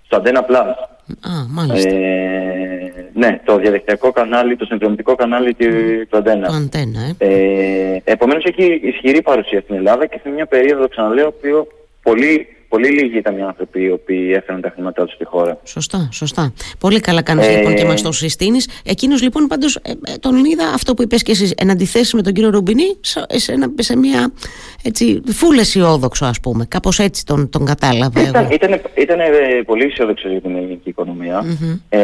στο 0.06 0.22
Antenna 0.22 0.50
Plus. 0.50 0.74
Α, 1.20 1.30
μάλιστα. 1.48 1.88
Ε, 1.88 2.92
ναι, 3.14 3.40
το 3.44 3.56
διαδικτυακό 3.56 4.12
κανάλι, 4.12 4.56
το 4.56 4.64
συνδρομητικό 4.64 5.14
κανάλι 5.14 5.54
του, 5.54 5.66
του 6.08 6.22
Antenna. 6.22 6.48
ε. 7.18 7.26
ε, 7.26 8.00
επομένως 8.04 8.44
έχει 8.44 8.80
ισχυρή 8.82 9.22
παρουσία 9.22 9.60
στην 9.60 9.74
Ελλάδα 9.74 10.06
και 10.06 10.20
σε 10.22 10.28
μια 10.28 10.46
περίοδο, 10.46 10.88
ξαναλέω, 10.88 11.32
που 11.32 11.68
πολλοί 12.02 12.55
πολύ 12.68 12.88
λίγοι 12.88 13.18
ήταν 13.18 13.38
οι 13.38 13.42
άνθρωποι 13.42 13.82
οι 13.82 13.90
οποίοι 13.90 14.32
έφεραν 14.36 14.60
τα 14.60 14.70
χρήματά 14.74 15.04
τους 15.04 15.14
στη 15.14 15.24
χώρα. 15.24 15.58
Σωστά, 15.64 16.08
σωστά. 16.12 16.52
Πολύ 16.78 17.00
καλά 17.00 17.22
κάνεις 17.22 17.46
ε... 17.46 17.56
λοιπόν 17.56 17.74
και 17.74 17.84
μας 17.84 18.02
το 18.02 18.12
συστήνεις. 18.12 18.68
Εκείνος 18.84 19.22
λοιπόν 19.22 19.46
πάντως 19.46 19.76
ε, 19.76 19.90
ε, 19.90 20.16
τον 20.20 20.44
είδα 20.44 20.68
αυτό 20.74 20.94
που 20.94 21.02
είπες 21.02 21.22
και 21.22 21.32
εσύ 21.32 21.54
εν 21.56 21.70
αντιθέσει 21.70 22.16
με 22.16 22.22
τον 22.22 22.32
κύριο 22.32 22.50
Ρουμπινί 22.50 22.96
σε, 23.00 23.24
σε, 23.28 23.54
σε 23.78 23.96
μια 23.96 24.32
έτσι, 24.82 25.22
φούλες 25.32 25.66
αισιόδοξο 25.66 26.24
ας 26.24 26.40
πούμε. 26.40 26.66
Κάπως 26.68 26.98
έτσι 26.98 27.24
τον, 27.24 27.50
τον 27.50 27.64
κατάλαβα. 27.64 28.20
Ήταν, 28.20 28.48
ήταν, 28.50 28.80
ήταν 28.94 29.18
πολύ 29.66 29.84
αισιόδοξο 29.84 30.28
για 30.28 30.40
την 30.40 30.56
ελληνική 30.56 30.94
Ε, 31.88 32.00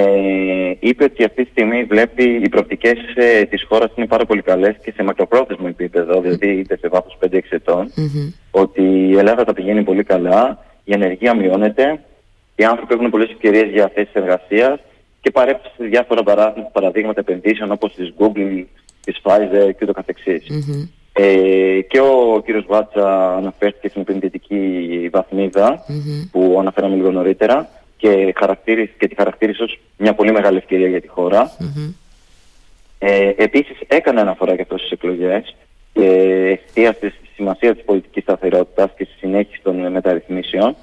είπε 0.78 1.04
ότι 1.04 1.24
αυτή 1.24 1.44
τη 1.44 1.50
στιγμή 1.50 1.84
βλέπει 1.84 2.24
οι 2.44 2.48
προοπτικές 2.48 2.98
ε, 3.14 3.44
της 3.44 3.64
χώρας 3.68 3.90
είναι 3.94 4.06
πάρα 4.06 4.24
πολύ 4.24 4.42
καλές 4.42 4.74
και 4.84 4.92
σε 4.96 5.02
μακροπρόθεσμο 5.02 5.66
επίπεδο, 5.68 6.20
δηλαδή 6.20 6.48
είτε 6.58 6.76
σε 6.80 6.88
βάθος 6.88 7.18
5-6 7.20 7.38
ετων 7.48 7.92
ότι 8.52 8.82
η 8.82 9.16
Ελλάδα 9.16 9.44
τα 9.44 9.52
πηγαίνει 9.52 9.82
πολύ 9.82 10.02
καλά, 10.02 10.64
η 10.84 10.92
ανεργία 10.92 11.34
μειώνεται, 11.34 12.00
οι 12.56 12.64
άνθρωποι 12.64 12.94
έχουν 12.94 13.10
πολλές 13.10 13.30
ευκαιρίες 13.30 13.70
για 13.70 13.90
θέσεις 13.94 14.14
εργασίας 14.14 14.80
και 15.20 15.30
παρέπτει 15.30 15.68
διάφορα 15.76 16.22
παραδείγματα 16.72 17.20
επενδύσεων 17.20 17.72
όπως 17.72 17.94
της 17.94 18.12
Google, 18.18 18.64
της 19.04 19.20
Pfizer 19.22 19.70
και 19.76 19.82
ούτω 19.82 19.92
καθεξής. 19.92 20.46
Ε, 21.12 21.80
και 21.88 22.00
ο 22.00 22.42
κύριος 22.44 22.64
Βάτσα 22.68 23.36
αναφέρθηκε 23.36 23.88
στην 23.88 24.00
επενδυτική 24.00 25.10
που 26.30 26.56
αναφέραμε 26.60 26.94
λίγο 26.94 27.10
νωρίτερα 27.10 27.68
και, 27.96 28.34
και 28.98 29.08
τη 29.08 29.14
χαρακτήρισε 29.14 29.62
ως 29.62 29.80
μια 29.96 30.14
πολύ 30.14 30.32
μεγάλη 30.32 30.56
ευκαιρία 30.56 30.88
για 30.88 31.00
τη 31.00 31.08
χώρα. 31.08 31.52
Ε, 32.98 33.32
επίσης 33.36 33.76
έκανε 33.86 34.20
αναφορά 34.20 34.56
και 34.56 34.62
αυτό 34.62 34.78
στις 34.78 34.90
εκλογές 34.90 35.54
και 35.92 36.08
εστίασε 36.64 37.14
στη 37.16 37.28
σημασία 37.34 37.74
της 37.74 37.84
πολιτικής 37.84 38.22
σταθερότητας 38.22 38.90
και 38.96 39.04
στη 39.04 39.14
συνέχιση 39.18 39.60
των 39.62 39.92
μεταρρυθμίσεων. 39.92 40.76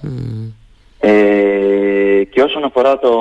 Ε, 0.99 2.23
και 2.29 2.41
όσον 2.41 2.63
αφορά 2.63 2.99
το 2.99 3.11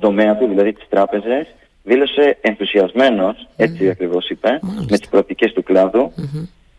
τομέα 0.00 0.36
του, 0.36 0.46
δηλαδή 0.46 0.72
τις 0.72 0.86
τράπεζες, 0.88 1.46
δήλωσε 1.82 2.38
ενθουσιασμένος, 2.40 3.48
έτσι 3.56 3.88
ακριβώς 3.88 4.28
είπε, 4.28 4.58
με 4.90 4.98
τις 4.98 5.08
προοπτικές 5.08 5.52
του 5.52 5.62
κλαδου 5.62 6.12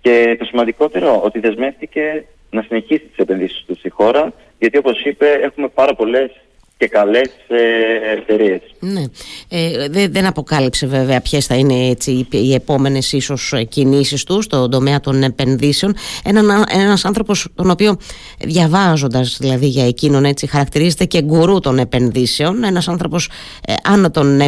και 0.01 0.35
το 0.39 0.45
σημαντικότερο 0.45 1.21
ότι 1.23 1.39
δεσμεύτηκε 1.39 2.25
να 2.49 2.61
συνεχίσει 2.61 2.99
τις 2.99 3.17
επενδύσεις 3.17 3.63
του 3.67 3.75
στη 3.75 3.89
χώρα 3.89 4.33
γιατί 4.59 4.77
όπως 4.77 5.05
είπε 5.05 5.25
έχουμε 5.43 5.67
πάρα 5.67 5.95
πολλές 5.95 6.31
και 6.77 6.87
καλές 6.87 7.31
ε, 7.47 8.11
εταιρείες. 8.17 8.61
Ναι. 8.79 9.03
Ε, 9.47 9.89
δεν, 9.89 10.11
δεν 10.11 10.25
αποκάλυψε 10.25 10.87
βέβαια 10.87 11.21
ποιες 11.21 11.45
θα 11.45 11.55
είναι 11.55 11.87
έτσι, 11.87 12.27
οι 12.29 12.53
επόμενες 12.53 13.11
ίσως 13.11 13.53
κινήσεις 13.69 14.23
τους 14.23 14.43
στον 14.43 14.69
τομέα 14.69 14.99
των 14.99 15.23
επενδύσεων. 15.23 15.95
Ένα 16.23 16.65
ένας 16.69 17.05
άνθρωπος 17.05 17.47
τον 17.55 17.69
οποίο 17.69 17.97
διαβάζοντας 18.39 19.37
δηλαδή 19.39 19.67
για 19.67 19.87
εκείνον 19.87 20.25
έτσι 20.25 20.47
χαρακτηρίζεται 20.47 21.05
και 21.05 21.21
γκουρού 21.21 21.59
των 21.59 21.79
επενδύσεων. 21.79 22.63
Ένας 22.63 22.87
άνθρωπος 22.87 23.29
ε, 23.65 23.73
άνω 23.83 24.11
των 24.11 24.41
70, 24.41 24.47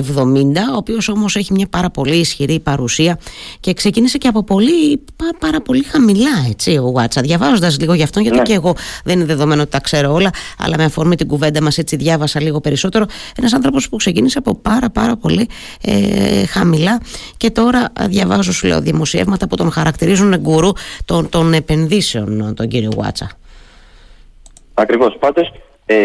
ο 0.74 0.76
οποίος 0.76 1.10
όμως 1.10 1.36
έχει 1.36 1.54
μια 1.54 1.68
πάρα 1.68 1.90
πολύ 1.90 2.16
ισχυρή 2.16 2.60
παρουσία 2.60 3.20
και 3.60 3.74
ξεκίνησε 3.74 4.18
και 4.18 4.28
από 4.28 4.44
πολύ, 4.44 5.04
πάρα 5.40 5.62
πολύ 5.62 5.84
χαμηλά 5.84 6.46
έτσι 6.50 6.78
ο 6.78 6.92
Βάτσα. 6.92 7.22
Διαβάζοντας 7.22 7.80
λίγο 7.80 7.94
γι' 7.94 8.04
αυτό, 8.04 8.20
γιατί 8.20 8.38
ναι. 8.38 8.44
και 8.44 8.54
εγώ 8.54 8.76
δεν 9.04 9.16
είναι 9.16 9.26
δεδομένο 9.26 9.62
ότι 9.62 9.72
τα 9.72 9.80
ξέρω 9.80 10.14
όλα, 10.14 10.30
αλλά 10.58 10.78
με 10.78 10.84
αφορμή 10.84 11.16
την 11.16 11.28
κουβέντα 11.28 11.62
μας 11.62 11.78
έτσι 11.78 11.96
διάβασα 11.96 12.42
λίγο 12.42 12.62
περισσότερο. 12.62 13.06
Ένας 13.36 13.54
άνθρωπος 13.54 13.90
που 13.90 13.96
ξεκίνησε 13.96 14.38
από 14.38 14.56
πάρα 14.90 15.08
πάρα 15.08 15.20
πολύ 15.20 15.48
ε, 15.84 16.46
χαμηλά 16.46 17.02
και 17.38 17.50
τώρα 17.50 17.90
διαβάζω 18.08 18.52
σου 18.52 18.68
λέω 18.68 18.82
δημοσιεύματα 18.82 19.48
που 19.48 19.56
τον 19.56 19.72
χαρακτηρίζουν 19.72 20.38
γκουρού 20.38 20.72
των, 21.06 21.30
των 21.30 21.54
επενδύσεων 21.54 22.54
τον 22.56 22.68
κύριο 22.68 22.90
Γουάτσα. 22.96 23.32
Ακριβώς. 24.74 25.18
Πάντως 25.20 25.52
ε, 25.86 25.98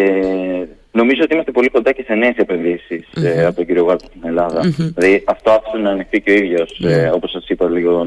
νομίζω 0.92 1.22
ότι 1.22 1.32
είμαστε 1.34 1.50
πολύ 1.50 1.68
κοντά 1.68 1.92
και 1.92 2.02
σε 2.06 2.14
νέες 2.14 2.34
ε, 2.36 3.44
από 3.44 3.56
τον 3.56 3.66
κύριο 3.66 3.82
Γουάτσα 3.82 4.06
στην 4.06 4.20
Ελλάδα. 4.24 4.60
Δηλαδή 4.94 5.22
αυτό 5.26 5.50
άφησε 5.50 5.76
να 5.82 5.90
ανοιχτεί 5.90 6.20
και 6.20 6.30
ο 6.30 6.34
ίδιος 6.34 6.80
ε, 6.84 7.10
όπως 7.14 7.30
σας 7.30 7.48
είπα 7.48 7.68
λίγο 7.68 8.06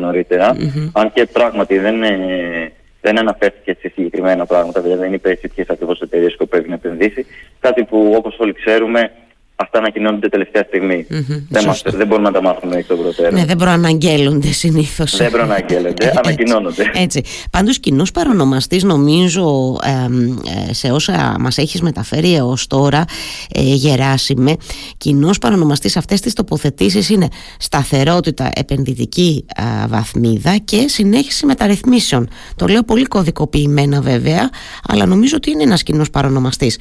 Αν 0.94 1.12
και 1.14 1.26
πράγματι 1.26 1.78
δεν 1.78 1.96
είναι 1.96 2.72
δεν 3.02 3.20
αναφέρθηκε 3.20 3.78
σε 3.80 3.92
συγκεκριμένα 3.96 4.46
πράγματα, 4.46 4.82
δηλαδή 4.82 5.02
δεν 5.02 5.14
είπε 5.14 5.38
σε 5.42 5.48
ποιες 5.48 5.68
ακριβώς 5.70 6.02
εταιρείες 6.02 6.32
σκοπεύει 6.32 6.70
να 6.70 6.74
επενδύσει. 6.74 7.26
Κάτι 7.60 7.84
που 7.84 8.14
όπως 8.18 8.36
όλοι 8.40 8.54
ξέρουμε 8.54 9.12
αυτά 9.56 9.78
ανακοινώνονται 9.78 10.30
τελευταία 10.30 10.64
στιγμή. 10.68 11.06
Mm-hmm, 11.10 11.42
δεν, 11.50 11.66
μας, 11.66 11.82
δεν 11.86 12.08
μπορούμε 12.08 12.28
να 12.28 12.34
τα 12.34 12.42
μάθουμε 12.42 12.76
εκ 12.76 12.88
των 12.88 12.98
προτέρων. 13.02 13.34
Ναι, 13.34 13.46
δεν 13.46 13.58
προαναγγέλλονται 13.58 14.52
συνήθως. 14.52 15.18
Δεν 15.18 15.32
προαναγγέλλονται, 15.32 16.14
ανακοινώνονται. 16.24 16.92
Έτσι. 16.94 17.22
Πάντως, 17.52 17.80
κοινός 17.80 18.12
παρονομαστής, 18.12 18.84
νομίζω, 18.84 19.76
ε, 20.70 20.74
σε 20.74 20.92
όσα 20.92 21.36
μας 21.40 21.58
έχεις 21.58 21.82
μεταφέρει 21.82 22.36
έως 22.36 22.68
τώρα, 22.68 23.06
ε, 23.54 23.62
Γεράσιμε, 23.62 24.56
κοινός 24.98 25.38
παρονομαστής 25.38 25.92
σε 25.92 26.00
αυτές 26.00 26.22
τις 26.22 26.34
τοποθετήσεις 26.34 27.10
είναι 27.10 27.28
σταθερότητα, 27.60 28.50
επενδυτική 28.56 29.46
ε, 29.56 29.88
βαθμίδα 29.88 30.58
και 30.58 30.86
συνέχιση 30.88 31.46
μεταρρυθμίσεων. 31.46 32.30
Το 32.56 32.68
λέω 32.68 32.84
πολύ 32.84 33.06
κωδικοποιημένα 33.06 34.02
βέβαια, 34.02 34.50
αλλά 34.88 35.06
νομίζω 35.06 35.36
ότι 35.36 35.52
είναι 35.52 35.64
ένας 35.64 35.84
κοινός 35.84 36.10
παρονομαστής 36.10 36.80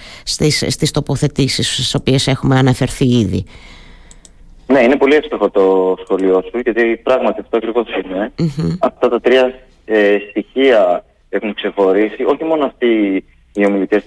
στις 0.69 0.91
τοποθετήσεις 0.91 1.73
στις 1.73 1.95
οποίες 1.95 2.27
έχουμε 2.27 2.59
αναφερθεί 2.65 3.05
ήδη. 3.05 3.45
Ναι, 4.67 4.81
είναι 4.81 4.97
πολύ 4.97 5.15
εύστοχο 5.15 5.51
το 5.51 5.97
σχολείο 6.05 6.43
σου, 6.43 6.59
γιατί 6.65 7.01
πράγματι 7.03 7.41
αυτό 7.41 7.57
ακριβώς 7.57 7.87
είναι. 8.05 8.33
Αυτά 8.79 9.09
τα 9.09 9.21
τρία 9.21 9.55
ε, 9.85 10.17
στοιχεία 10.31 11.05
έχουν 11.29 11.55
ξεχωρίσει, 11.55 12.25
όχι 12.25 12.45
μόνο 12.45 12.65
αυτοί 12.65 13.25
οι 13.55 13.67
ομιλητές 13.67 14.03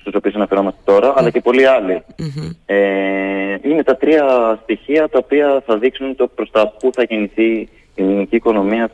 στους 0.00 0.14
οποίους 0.14 0.34
αναφερόμαστε 0.34 0.80
τώρα, 0.84 1.12
αλλά 1.16 1.30
και 1.30 1.40
πολλοί 1.40 1.62
Ε, 2.66 3.56
είναι 3.62 3.82
τα 3.82 3.96
τρία 3.96 4.58
στοιχεία 4.62 5.08
τα 5.08 5.18
οποία 5.24 5.62
θα 5.66 5.78
δείξουν 5.78 6.16
το 6.16 6.26
προς 6.26 6.50
τα 6.50 6.72
πού 6.78 6.90
θα 6.94 7.04
κινηθεί 7.04 7.52
η 7.94 8.02
ελληνική 8.02 8.36
οικονομία 8.36 8.90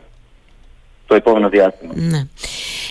το 1.06 1.14
επόμενο 1.14 1.48
διάστημα. 1.48 1.92
Ναι. 1.96 2.26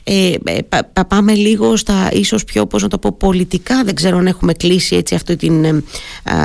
Ε, 0.03 0.33
ε 0.33 0.61
πάμε 1.07 1.33
λίγο 1.33 1.75
στα 1.75 2.09
ίσως 2.11 2.43
πιο, 2.43 2.65
πώς 2.65 2.81
να 2.81 2.87
το 2.87 2.97
πω, 2.97 3.11
πολιτικά. 3.11 3.83
Δεν 3.83 3.95
ξέρω 3.95 4.17
αν 4.17 4.27
έχουμε 4.27 4.53
κλείσει 4.53 4.95
έτσι 4.95 5.15
αυτή 5.15 5.35
την, 5.35 5.63
ε, 5.65 5.83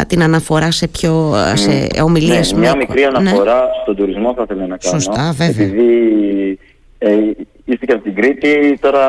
την 0.07 0.23
αναφορά 0.23 0.71
σε 0.71 0.89
πιο 0.89 1.35
σε 1.55 2.03
ομιλίες. 2.03 2.53
Ναι, 2.53 2.59
μια 2.59 2.77
μικρή 2.77 3.01
ναι. 3.01 3.07
αναφορά 3.07 3.69
στον 3.83 3.97
τουρισμό 3.97 4.35
θα 4.35 4.43
ήθελα 4.43 4.67
να 4.67 4.77
κάνω. 4.77 5.01
Σωστά, 5.01 5.33
βέβαια. 5.37 5.67
Επειδή 5.67 6.59
ε, 6.99 7.17
είστε 7.65 7.87
και 7.87 7.93
από 7.93 8.03
την 8.03 8.15
Κρήτη, 8.15 8.79
τώρα 8.81 9.09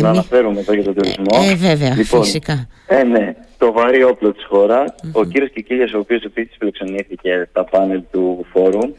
να 0.00 0.08
αναφέρουμε 0.08 0.60
εδώ 0.60 0.74
για 0.74 0.84
τον 0.84 0.94
τουρισμό. 0.94 1.50
Ε, 1.50 1.54
βέβαια, 1.54 1.94
λοιπόν, 1.96 2.22
φυσικά. 2.22 2.68
Ε, 2.86 3.02
ναι 3.02 3.34
το 3.60 3.72
βαρύ 3.72 4.02
όπλο 4.02 4.32
της 4.32 4.44
χωρας 4.44 4.94
Ο 5.12 5.24
κύριος 5.24 5.50
Κικίλιας, 5.50 5.92
ο 5.92 5.98
οποίος 5.98 6.22
επίσης 6.22 6.56
φιλοξενήθηκε 6.58 7.48
στα 7.50 7.64
πάνελ 7.64 8.02
του 8.10 8.46
φόρουμ, 8.52 8.90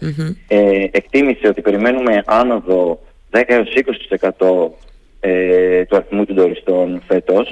ε, 0.47 0.83
εκτίμησε 0.91 1.47
ότι 1.47 1.61
περιμένουμε 1.61 2.23
άνοδο 2.25 2.99
10 3.31 3.43
20% 4.39 4.69
ε, 5.19 5.85
του 5.85 5.95
αριθμού 5.95 6.25
των 6.25 6.35
τουριστών 6.35 7.01
φέτος. 7.07 7.51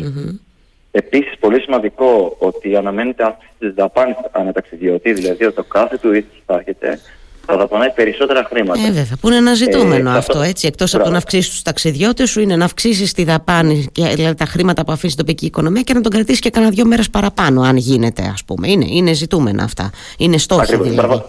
Επίσης, 0.91 1.38
πολύ 1.39 1.62
σημαντικό 1.62 2.36
ότι 2.39 2.75
αναμένεται 2.75 3.24
αύξηση 3.24 3.53
της 3.59 3.74
δαπάνης 3.74 4.15
αναταξιδιωτή, 4.31 5.13
δηλαδή 5.13 5.45
ότι 5.45 5.59
ο 5.59 5.63
κάθε 5.63 5.98
τουρίστης 5.98 6.41
που 6.45 6.53
έρχεται 6.53 7.00
θα 7.45 7.57
δαπανάει 7.57 7.91
περισσότερα 7.91 8.43
χρήματα. 8.43 8.79
Ε, 8.79 8.86
βέβαια, 8.86 9.17
που 9.21 9.27
είναι 9.27 9.38
ένα 9.38 9.53
ζητούμενο 9.53 10.09
ε, 10.09 10.17
αυτό, 10.17 10.41
έτσι. 10.41 10.67
Εκτός 10.67 10.95
από 10.95 11.03
το 11.03 11.09
να 11.09 11.17
αυξήσεις 11.17 11.50
τους 11.50 11.62
ταξιδιώτες 11.62 12.29
σου, 12.29 12.39
είναι 12.39 12.55
να 12.55 12.65
αυξήσεις 12.65 13.13
τη 13.13 13.24
δαπάνη, 13.24 13.88
δηλαδή 13.93 14.36
τα 14.36 14.45
χρήματα 14.45 14.86
που 14.86 14.91
αφήσει 14.91 15.13
η 15.13 15.17
τοπική 15.17 15.45
οικονομία 15.45 15.81
και 15.81 15.93
να 15.93 16.01
τον 16.01 16.12
κρατήσεις 16.12 16.39
και 16.39 16.50
κανένα 16.50 16.71
δύο 16.71 16.86
μέρες 16.86 17.09
παραπάνω, 17.09 17.62
αν 17.62 17.77
γίνεται, 17.77 18.29
ας 18.33 18.43
πούμε. 18.43 18.71
Είναι, 18.71 18.86
είναι 18.89 19.13
ζητούμενα 19.13 19.63
αυτά. 19.63 19.91
Είναι 20.17 20.38
στόχοι 20.38 20.62
Ακριβώς, 20.62 20.89
δηλαδή. 20.89 21.24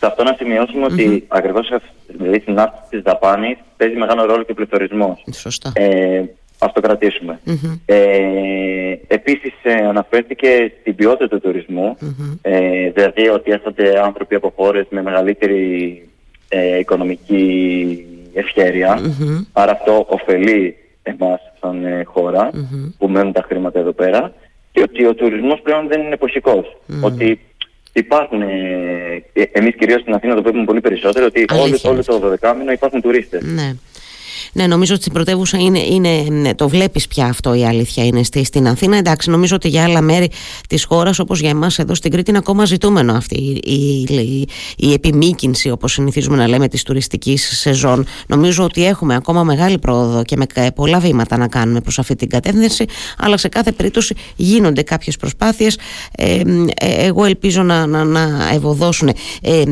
Σε 0.00 0.06
αυτό 0.06 0.22
να 0.22 0.34
σημειώσουμε 0.38 0.86
mm-hmm. 0.86 0.92
ότι 0.92 1.24
ακριβώς 1.28 1.72
δηλαδή, 2.06 2.40
στην 2.40 2.58
αύξηση 2.58 2.88
της 2.90 3.02
δαπάνης 3.02 3.58
παίζει 3.76 3.96
μεγάλο 3.96 4.24
ρόλο 4.24 4.42
και 4.42 4.52
ο 4.52 4.54
πληθωρισμός. 4.54 5.24
Σωστά. 5.32 5.72
Ε, 5.74 6.22
ας 6.58 6.72
το 6.72 6.80
κρατήσουμε. 6.80 7.40
Mm-hmm. 7.46 7.78
Ε, 7.86 8.94
επίσης 9.06 9.52
ε, 9.62 9.72
αναφέρθηκε 9.72 10.72
στην 10.80 10.94
ποιότητα 10.94 11.28
του 11.28 11.40
τουρισμου 11.40 11.96
ε, 12.42 12.90
δηλαδή 12.90 13.28
ότι 13.28 13.50
έρχονται 13.50 14.02
άνθρωποι 14.04 14.34
από 14.34 14.52
χώρες 14.56 14.86
με 14.90 15.02
μεγαλύτερη 15.02 16.08
ε, 16.48 16.78
οικονομική 16.78 18.04
άρα 19.52 19.72
αυτό 19.72 20.06
ωφελεί 20.08 20.76
εμάς 21.02 21.40
σαν 21.60 21.84
ε, 21.84 22.04
χώρα 22.04 22.50
που 22.98 23.08
μένουν 23.08 23.32
τα 23.32 23.44
χρήματα 23.48 23.78
εδώ 23.78 23.92
πέρα 23.92 24.32
και 24.72 24.82
ότι 24.82 25.06
ο 25.06 25.14
τουρισμός 25.14 25.60
πλέον 25.60 25.88
δεν 25.88 26.00
είναι 26.00 26.14
εποχικός, 26.14 26.76
ότι 27.00 27.40
υπάρχουν, 27.92 28.42
ε, 28.42 29.42
εμείς 29.52 29.74
κυρίως 29.74 30.00
στην 30.00 30.14
Αθήνα 30.14 30.34
το 30.34 30.42
βλέπουμε 30.42 30.64
πολύ 30.64 30.80
περισσότερο, 30.80 31.26
ότι 31.26 31.44
όλο, 31.52 31.78
όλο 31.82 32.04
το 32.04 32.36
12 32.40 32.54
μήνο 32.58 32.72
υπάρχουν 32.72 33.00
τουρίστες. 33.00 33.42
Ναι. 33.42 33.72
Ναι, 34.52 34.66
νομίζω 34.66 34.92
ότι 34.92 35.02
στην 35.02 35.12
πρωτεύουσα 35.14 35.58
είναι, 35.58 35.78
είναι, 35.78 36.26
ναι, 36.30 36.54
το 36.54 36.68
βλέπεις 36.68 37.06
πια 37.06 37.26
αυτό 37.26 37.54
η 37.54 37.64
αλήθεια 37.64 38.04
είναι 38.04 38.22
στη, 38.22 38.44
στην 38.44 38.68
Αθήνα. 38.68 38.96
Εντάξει, 38.96 39.30
νομίζω 39.30 39.54
ότι 39.56 39.68
για 39.68 39.82
άλλα 39.82 40.00
μέρη 40.00 40.30
της 40.68 40.84
χώρας 40.84 41.18
όπως 41.18 41.40
για 41.40 41.50
εμάς 41.50 41.78
εδώ 41.78 41.94
στην 41.94 42.10
Κρήτη 42.10 42.30
είναι 42.30 42.38
ακόμα 42.38 42.64
ζητούμενο 42.64 43.12
αυτή 43.12 43.60
η, 43.64 44.06
η, 44.10 44.48
η, 44.76 44.92
επιμήκυνση 44.92 45.70
όπως 45.70 45.92
συνηθίζουμε 45.92 46.36
να 46.36 46.48
λέμε 46.48 46.68
της 46.68 46.82
τουριστικής 46.82 47.58
σεζόν. 47.58 48.06
Νομίζω 48.26 48.64
ότι 48.64 48.86
έχουμε 48.86 49.14
ακόμα 49.14 49.44
μεγάλη 49.44 49.78
πρόοδο 49.78 50.22
και 50.22 50.36
με 50.36 50.70
πολλά 50.74 50.98
βήματα 50.98 51.36
να 51.36 51.48
κάνουμε 51.48 51.80
προς 51.80 51.98
αυτή 51.98 52.16
την 52.16 52.28
κατεύθυνση 52.28 52.84
αλλά 53.18 53.36
σε 53.36 53.48
κάθε 53.48 53.72
περίπτωση 53.72 54.14
γίνονται 54.36 54.82
κάποιες 54.82 55.16
προσπάθειες. 55.16 55.78
Ε, 56.16 56.40
ε, 56.74 57.06
εγώ 57.06 57.24
ελπίζω 57.24 57.62
να, 57.62 57.86
να, 57.86 58.04
να 58.04 58.48
ευωδώσουν. 58.54 59.08
Ε, 59.42 59.60
ε, 59.60 59.62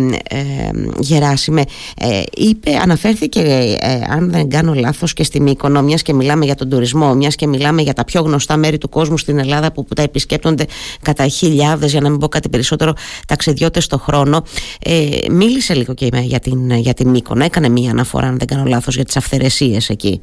Γεράσιμε, 0.98 1.64
ε, 1.98 2.22
είπε, 2.37 2.70
αναφέρθηκε 2.82 3.40
ε, 3.80 4.00
αν 4.08 4.30
δεν 4.30 4.48
κάνω 4.58 4.74
λάθος 4.74 5.12
και 5.12 5.24
στη 5.24 5.40
Μύκονο 5.40 5.82
μιας 5.82 6.02
και 6.02 6.12
μιλάμε 6.12 6.44
για 6.44 6.54
τον 6.54 6.68
τουρισμό 6.70 7.14
μιας 7.14 7.34
και 7.34 7.46
μιλάμε 7.46 7.82
για 7.82 7.92
τα 7.92 8.04
πιο 8.04 8.20
γνωστά 8.22 8.56
μέρη 8.56 8.78
του 8.78 8.88
κόσμου 8.88 9.18
στην 9.18 9.38
Ελλάδα 9.38 9.72
που, 9.72 9.84
που 9.84 9.94
τα 9.94 10.02
επισκέπτονται 10.02 10.64
κατά 11.02 11.26
χιλιάδες 11.26 11.90
για 11.90 12.00
να 12.00 12.10
μην 12.10 12.18
πω 12.18 12.28
κάτι 12.28 12.48
περισσότερο 12.48 12.92
ταξιδιώτες 13.26 13.86
το 13.86 13.98
χρόνο. 13.98 14.42
Ε, 14.84 15.08
μίλησε 15.30 15.74
λίγο 15.74 15.94
και 15.94 16.08
για 16.12 16.38
την, 16.38 16.70
για 16.70 16.94
την 16.94 17.08
Μύκονο. 17.08 17.44
Έκανε 17.44 17.68
μια 17.68 17.90
αναφορά 17.90 18.26
αν 18.26 18.38
δεν 18.38 18.46
κάνω 18.46 18.64
λάθος 18.64 18.94
για 18.94 19.04
τις 19.04 19.16
αυθαιρεσίες 19.16 19.88
εκεί. 19.88 20.20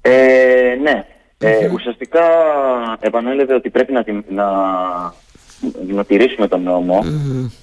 Ε, 0.00 0.10
ναι. 0.82 1.04
Ε, 1.38 1.70
ουσιαστικά 1.72 2.22
επανέλευε 3.00 3.54
ότι 3.54 3.70
πρέπει 3.70 3.92
να, 3.92 4.04
να, 4.28 4.46
να 5.94 6.04
τηρήσουμε 6.04 6.48
τον 6.48 6.62
νόμο, 6.62 7.04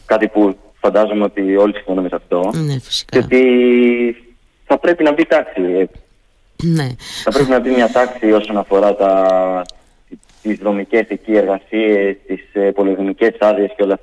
κάτι 0.06 0.27
που 0.27 0.56
φαντάζομαι 0.80 1.24
ότι 1.24 1.56
όλοι 1.56 1.74
συμφωνούμε 1.75 2.08
σε 2.08 2.15
αυτό. 2.15 2.51
Ναι, 2.65 2.80
φυσικά. 2.80 3.20
Και 3.20 3.24
ότι 3.25 3.41
θα 4.72 4.78
πρέπει 4.78 5.04
να 5.04 5.13
μπει 5.13 5.25
τάξη. 5.25 5.90
Ναι. 6.63 6.88
Θα 7.24 7.32
πρέπει 7.32 7.50
να 7.50 7.60
μπει 7.60 7.70
μια 7.70 7.90
τάξη 7.92 8.32
όσον 8.32 8.58
αφορά 8.58 8.96
τα, 8.96 9.12
τις 10.42 10.58
δομικές 10.58 11.06
εκεί 11.08 11.36
εργασίες, 11.36 12.16
τις 12.28 12.42
ε, 12.54 12.72
πολυδομικές 12.72 13.36
άδειες 13.40 13.72
και 13.75 13.84
όλα 13.84 14.00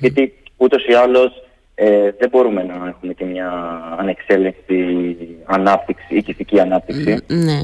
Γιατί 0.00 0.34
ούτως 0.56 0.86
ή 0.86 0.92
άλλως 0.92 1.42
ε, 1.78 2.10
δεν 2.18 2.28
μπορούμε 2.30 2.62
να 2.62 2.74
έχουμε 2.74 3.12
και 3.12 3.24
μια 3.24 3.50
ανεξέλεγκτη 3.98 4.96
ανάπτυξη, 5.44 6.14
οικιστική 6.14 6.60
ανάπτυξη. 6.60 7.18
Ναι. 7.26 7.62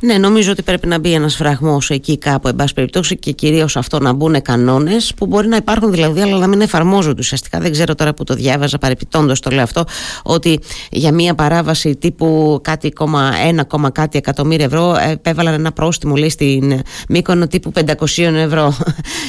ναι, 0.00 0.18
νομίζω 0.18 0.52
ότι 0.52 0.62
πρέπει 0.62 0.86
να 0.86 0.98
μπει 0.98 1.12
ένας 1.12 1.36
φραγμός 1.36 1.90
εκεί 1.90 2.18
κάπου, 2.18 2.48
εν 2.48 2.56
πάση 2.56 2.74
περιπτώσει, 2.74 3.16
και 3.16 3.32
κυρίως 3.32 3.76
αυτό 3.76 3.98
να 3.98 4.12
μπουν 4.12 4.42
κανόνες 4.42 5.14
που 5.16 5.26
μπορεί 5.26 5.48
να 5.48 5.56
υπάρχουν 5.56 5.92
δηλαδή, 5.92 6.20
αλλά 6.20 6.38
να 6.38 6.46
μην 6.46 6.60
εφαρμόζονται 6.60 7.20
ουσιαστικά. 7.20 7.58
Δεν 7.58 7.70
ξέρω 7.70 7.94
τώρα 7.94 8.14
που 8.14 8.24
το 8.24 8.34
διάβαζα, 8.34 8.78
παρεπιτώντας 8.78 9.40
το 9.40 9.50
λέω 9.50 9.62
αυτό, 9.62 9.84
ότι 10.22 10.60
για 10.90 11.12
μια 11.12 11.34
παράβαση 11.34 11.96
τύπου 11.96 12.60
κάτι, 12.62 12.92
ένα 13.46 13.64
κόμμα 13.64 13.90
κάτι 13.90 14.18
εκατομμύρια 14.18 14.64
ευρώ 14.64 14.96
επέβαλαν 15.10 15.54
ένα 15.54 15.72
πρόστιμο, 15.72 16.14
λέει, 16.14 16.30
στην 16.30 16.80
Μύκονο 17.08 17.46
τύπου 17.46 17.72
500 17.74 18.32
ευρώ. 18.34 18.72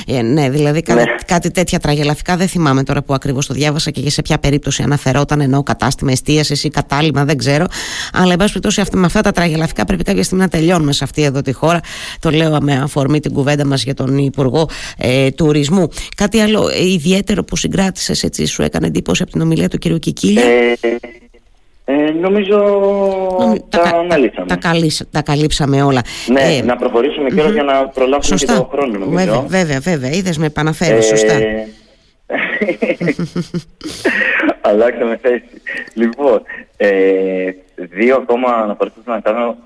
Ε, 0.08 0.22
ναι, 0.22 0.50
δηλαδή 0.50 0.82
κάτι, 0.82 1.00
ναι. 1.00 1.16
κάτι 1.26 1.52
τέτοια 1.52 1.80
τραγελαφικά 1.80 2.38
δεν 2.38 2.48
θυμάμαι 2.48 2.84
τώρα 2.84 3.04
που 3.04 3.14
ακριβώς 3.14 3.48
το 3.48 3.54
διάβασα 3.54 3.92
και 3.92 4.02
σε 4.10 4.22
ποια 4.22 4.38
περίπτωση 4.38 4.84
αναφερόταν 4.84 5.42
ενώ 5.42 5.64
κατάστημα 5.64 6.12
εστίασης 6.12 6.64
ή 6.64 6.70
κατάλημα, 6.70 7.26
δεν 7.26 7.38
ξέρω. 7.38 7.66
Αλλά, 8.14 8.32
εν 8.32 8.38
πάση 8.38 8.60
περιπτώσει, 8.60 8.98
με 8.98 9.06
αυτά 9.06 9.22
τα 9.22 9.32
τραγελαφικά 9.32 9.86
πρέπει 9.86 10.04
κάποια 10.04 10.24
στιγμή 10.24 10.44
να 10.44 10.50
τελειώνουμε 10.50 10.92
σε 10.92 11.04
αυτή 11.04 11.24
εδώ 11.24 11.42
τη 11.42 11.52
χώρα. 11.52 11.80
Το 12.20 12.30
λέω 12.30 12.58
με 12.62 12.74
αφορμή 12.84 13.20
την 13.20 13.34
κουβέντα 13.34 13.66
μας 13.66 13.84
για 13.84 13.94
τον 13.94 14.18
Υπουργό 14.18 14.70
ε, 14.98 15.32
Τουρισμού. 15.32 15.88
Κάτι 16.16 16.40
άλλο 16.40 16.70
ε, 16.74 16.86
ιδιαίτερο 16.86 17.44
που 17.44 17.56
συγκράτησες, 17.56 18.24
έτσι, 18.24 18.46
σου 18.46 18.62
έκανε 18.62 18.88
εντύπωση 18.88 19.22
από 19.22 19.32
την 19.32 19.42
ομιλία 19.42 19.70
του 19.70 19.78
κ. 19.78 20.00
Κικίλια; 20.00 20.44
Ε, 20.44 20.78
ε, 21.92 22.12
νομίζω 22.12 22.58
τα, 23.70 23.80
τα, 23.80 23.98
αναλύσαμε. 23.98 24.48
Τα, 24.48 24.58
τα, 24.58 24.74
τα 25.12 25.22
καλύψαμε 25.22 25.82
όλα. 25.82 26.02
Ναι, 26.28 26.42
ε, 26.42 26.62
να 26.62 26.76
προχωρήσουμε 26.76 27.28
mm-hmm. 27.32 27.54
για 27.54 27.64
να 27.64 27.88
προλάβουμε 27.88 28.24
σωστά. 28.24 28.54
και 28.54 28.60
το 28.60 28.70
χρόνο 28.72 28.98
νομίζω. 28.98 29.16
Βέβαια, 29.16 29.44
βέβαια, 29.48 29.80
βέβαια. 29.80 30.10
Είδες 30.10 30.38
με 30.38 30.46
επαναφέρεις, 30.46 31.12
ε, 31.12 31.16
σωστά. 31.16 31.34
Αλλάξαμε 34.62 35.18
θέση. 35.22 35.44
Λοιπόν, 35.94 36.42
ε, 36.78 37.52
δύο 37.76 38.16
ακόμα 38.16 38.66
να 38.66 38.76
προσπαθήσω 38.76 39.12
να 39.12 39.20
κάνω. 39.20 39.58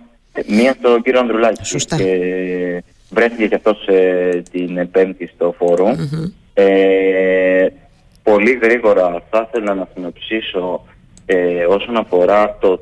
Μία 0.47 0.73
στον 0.73 1.01
κύριο 1.01 1.19
Ανδρουλάκη. 1.19 1.65
Σωστά. 1.65 1.95
Και 1.95 2.83
βρέθηκε 3.09 3.47
και 3.47 3.55
αυτός 3.55 3.87
ε, 3.87 4.43
την 4.51 4.91
Πέμπτη 4.91 5.27
στο 5.35 5.55
φόρουμ. 5.57 5.95
Ε, 6.53 7.67
πολύ 8.23 8.59
γρήγορα 8.61 9.23
θα 9.29 9.47
ήθελα 9.47 9.73
να 9.73 9.87
συνοψίσω 9.93 10.85
ε, 11.25 11.65
όσον 11.65 11.97
αφορά 11.97 12.57
το 12.59 12.79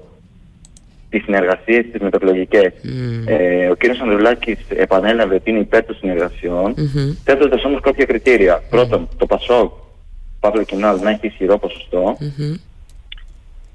τις 1.11 1.23
συνεργασίες 1.23 1.85
τις 1.91 2.01
μετακλογικέ. 2.01 2.73
Mm. 2.83 3.27
Ε, 3.27 3.67
ο 3.69 3.75
κ. 3.75 3.83
Ανδρουλάκης 4.01 4.59
επανέλαβε 4.69 5.35
ότι 5.35 5.49
είναι 5.49 5.59
υπέρ 5.59 5.85
των 5.85 5.95
συνεργασιών, 5.95 6.73
mm-hmm. 6.77 7.15
θέτοντας 7.23 7.63
όμως 7.63 7.81
κάποια 7.81 8.05
κριτήρια. 8.05 8.59
Mm. 8.59 8.63
Πρώτον, 8.69 9.07
το 9.17 9.25
ΠΑΣΟΚ, 9.25 9.73
Παύλο 10.39 10.63
Κινάλ, 10.63 10.99
να 11.01 11.09
έχει 11.09 11.27
ισχυρό 11.27 11.57
ποσοστό. 11.57 12.17
Mm-hmm. 12.19 12.59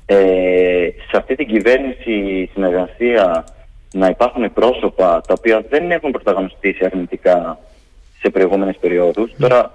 Ε, 0.06 0.88
σε 1.10 1.16
αυτή 1.16 1.34
την 1.34 1.46
κυβέρνηση 1.46 2.48
συνεργασία 2.52 3.44
να 3.92 4.06
υπάρχουν 4.06 4.52
πρόσωπα 4.52 5.20
τα 5.26 5.34
οποία 5.38 5.64
δεν 5.68 5.90
έχουν 5.90 6.10
πρωταγωνιστήσει 6.10 6.84
αρνητικά 6.84 7.58
σε 8.20 8.30
προηγούμενες 8.30 8.76
περιόδους. 8.80 9.30
Mm. 9.30 9.36
Τώρα, 9.38 9.72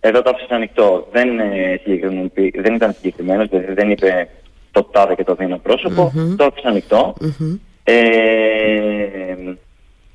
εδώ 0.00 0.22
το 0.22 0.30
άφησα 0.30 0.54
ανοιχτό. 0.54 1.08
Δεν, 1.12 1.38
ε, 1.38 1.80
δεν 2.54 2.74
ήταν 2.74 2.92
συγκεκριμένος, 2.92 3.48
δηλαδή 3.48 3.72
δεν 3.72 3.90
είπε 3.90 4.28
το 4.70 4.82
τάδε 4.82 5.14
και 5.14 5.24
το 5.24 5.34
δίνω 5.34 5.58
πρόσωπο, 5.58 6.12
mm-hmm. 6.14 6.36
το 6.36 6.44
άφησα 6.44 6.68
ανοιχτό. 6.68 7.14
Mm-hmm. 7.20 7.58
Ε, 7.84 7.94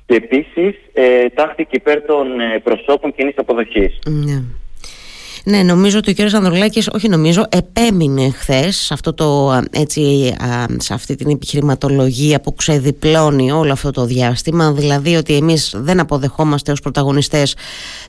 και 0.06 0.14
επίσης 0.14 0.74
ε, 0.92 1.28
τάχθηκε 1.28 1.76
υπέρ 1.76 2.02
των 2.02 2.40
ε, 2.40 2.58
προσώπων 2.58 3.14
κοινής 3.14 3.34
αποδοχής. 3.36 3.98
Ναι. 4.06 4.42
Ναι, 5.48 5.62
νομίζω 5.62 5.98
ότι 5.98 6.10
ο 6.10 6.14
κ. 6.14 6.34
Ανδρουλάκης, 6.34 6.88
όχι 6.92 7.08
νομίζω, 7.08 7.46
επέμεινε 7.48 8.30
χθες 8.30 8.76
σε, 8.76 8.94
σε 10.76 10.94
αυτή 10.94 11.14
την 11.14 11.30
επιχειρηματολογία 11.30 12.40
που 12.40 12.54
ξεδιπλώνει 12.54 13.52
όλο 13.52 13.72
αυτό 13.72 13.90
το 13.90 14.04
διάστημα. 14.04 14.72
Δηλαδή 14.72 15.14
ότι 15.14 15.34
εμείς 15.34 15.74
δεν 15.76 16.00
αποδεχόμαστε 16.00 16.72
ως 16.72 16.80
πρωταγωνιστές 16.80 17.54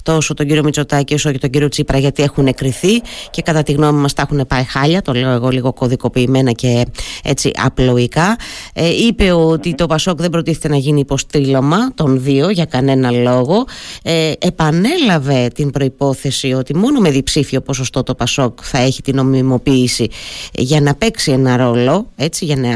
τόσο 0.03 0.33
τον 0.33 0.47
κύριο 0.47 0.63
Μητσοτάκη 0.63 1.13
όσο 1.13 1.31
και 1.31 1.37
τον 1.37 1.49
κύριο 1.49 1.69
Τσίπρα 1.69 1.97
γιατί 1.97 2.23
έχουν 2.23 2.47
εκριθεί 2.47 3.01
και 3.29 3.41
κατά 3.41 3.63
τη 3.63 3.71
γνώμη 3.71 3.99
μας 3.99 4.13
τα 4.13 4.21
έχουν 4.21 4.47
πάει 4.47 4.63
χάλια. 4.63 5.01
Το 5.01 5.13
λέω 5.13 5.31
εγώ 5.31 5.49
λίγο 5.49 5.73
κωδικοποιημένα 5.73 6.51
και 6.51 6.85
έτσι 7.23 7.51
απλοϊκά. 7.63 8.35
Ε, 8.73 8.89
είπε 9.07 9.31
ότι 9.31 9.75
το 9.75 9.85
Πασόκ 9.85 10.19
δεν 10.19 10.29
προτίθεται 10.29 10.67
να 10.67 10.77
γίνει 10.77 10.99
υποστήλωμα 10.99 11.93
των 11.93 12.23
δύο 12.23 12.49
για 12.49 12.65
κανένα 12.65 13.11
λόγο. 13.11 13.65
Ε, 14.03 14.31
επανέλαβε 14.39 15.47
την 15.55 15.71
προπόθεση 15.71 16.53
ότι 16.53 16.75
μόνο 16.75 16.99
με 16.99 17.09
διψήφιο 17.27 17.61
ποσοστό 17.61 18.03
το 18.03 18.15
Πασόκ 18.15 18.59
θα 18.63 18.77
έχει 18.77 19.01
την 19.01 19.15
νομιμοποίηση 19.15 20.07
για 20.51 20.81
να 20.81 20.95
παίξει 20.95 21.31
ένα 21.31 21.57
ρόλο, 21.57 22.11
έτσι, 22.15 22.45
για 22.45 22.55
να 22.55 22.69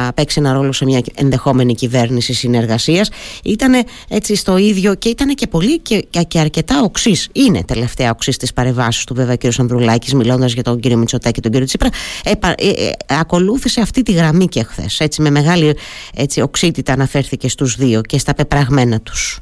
α, 0.00 0.12
παίξει 0.12 0.40
ένα 0.40 0.52
ρόλο 0.52 0.72
σε 0.72 0.84
μια 0.84 1.00
ενδεχόμενη 1.14 1.74
κυβέρνηση 1.74 2.34
συνεργασίας. 2.34 3.10
Ήταν 3.44 3.84
έτσι 4.08 4.36
στο 4.36 4.56
ίδιο 4.56 4.94
και 4.94 5.08
ήταν 5.08 5.34
και 5.34 5.46
πολύ 5.46 5.78
και, 5.78 6.04
και 6.28 6.38
αρκετά 6.38 6.82
οξύς. 6.82 7.28
Είναι 7.32 7.64
τελευταία 7.64 8.10
οξύς 8.10 8.36
της 8.36 8.52
παρεμβάση 8.52 9.06
του, 9.06 9.14
βέβαια, 9.14 9.36
κ. 9.36 9.42
Ανδρουλάκης, 9.58 10.14
μιλώντας 10.14 10.52
για 10.52 10.62
τον 10.62 10.80
κύριο 10.80 10.96
Μητσοτάκη 10.96 11.34
και 11.34 11.40
τον 11.40 11.50
κύριο 11.50 11.66
Τσίπρα. 11.66 11.88
Ε, 12.24 12.30
ε, 12.30 12.90
ακολούθησε 13.08 13.80
αυτή 13.80 14.02
τη 14.02 14.12
γραμμή 14.12 14.46
και 14.46 14.62
χθες. 14.62 15.00
Έτσι, 15.00 15.22
με 15.22 15.30
μεγάλη 15.30 15.76
έτσι, 16.14 16.40
οξύτητα 16.40 16.92
αναφέρθηκε 16.92 17.48
στους 17.48 17.74
δύο 17.76 18.00
και 18.00 18.18
στα 18.18 18.34
πεπραγμένα 18.34 19.00
τους. 19.00 19.38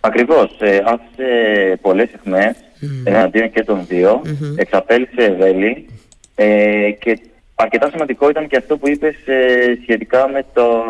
Ακριβώς. 0.00 0.56
Ε, 0.60 0.82
άφησε 0.86 1.78
πολλές 1.80 2.08
αιχμές 2.12 2.54
mm. 2.56 2.65
Εναντίον 3.04 3.50
και 3.50 3.64
των 3.64 3.84
δύο. 3.88 4.22
Mm-hmm. 4.24 4.54
Εξαπέλυσε 4.56 5.22
ευέλη. 5.24 5.88
Ε, 6.34 6.90
και 6.90 7.18
αρκετά 7.54 7.90
σημαντικό 7.90 8.28
ήταν 8.28 8.48
και 8.48 8.56
αυτό 8.56 8.76
που 8.76 8.88
είπες 8.88 9.14
ε, 9.26 9.78
σχετικά 9.82 10.28
με 10.28 10.44
το 10.52 10.84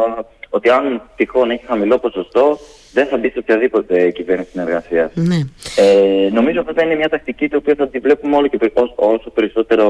ότι 0.49 0.69
αν 0.69 1.03
τυχόν 1.17 1.51
έχει 1.51 1.65
χαμηλό 1.67 1.99
ποσοστό, 1.99 2.59
δεν 2.93 3.07
θα 3.07 3.17
μπει 3.17 3.29
σε 3.29 3.39
οποιαδήποτε 3.39 4.11
κυβέρνηση 4.11 4.51
συνεργασίας. 4.51 5.11
Ναι. 5.15 5.41
Ε, 5.77 6.29
νομίζω 6.33 6.61
ότι 6.61 6.73
θα 6.75 6.85
είναι 6.85 6.95
μια 6.95 7.09
τακτική 7.09 7.49
την 7.49 7.59
οποία 7.59 7.75
θα 7.75 7.89
τη 7.89 7.99
βλέπουμε 7.99 8.37
όλο 8.37 8.47
και 8.47 8.59
όσο, 8.75 8.93
όσο 8.97 9.31
περισσότερο 9.31 9.87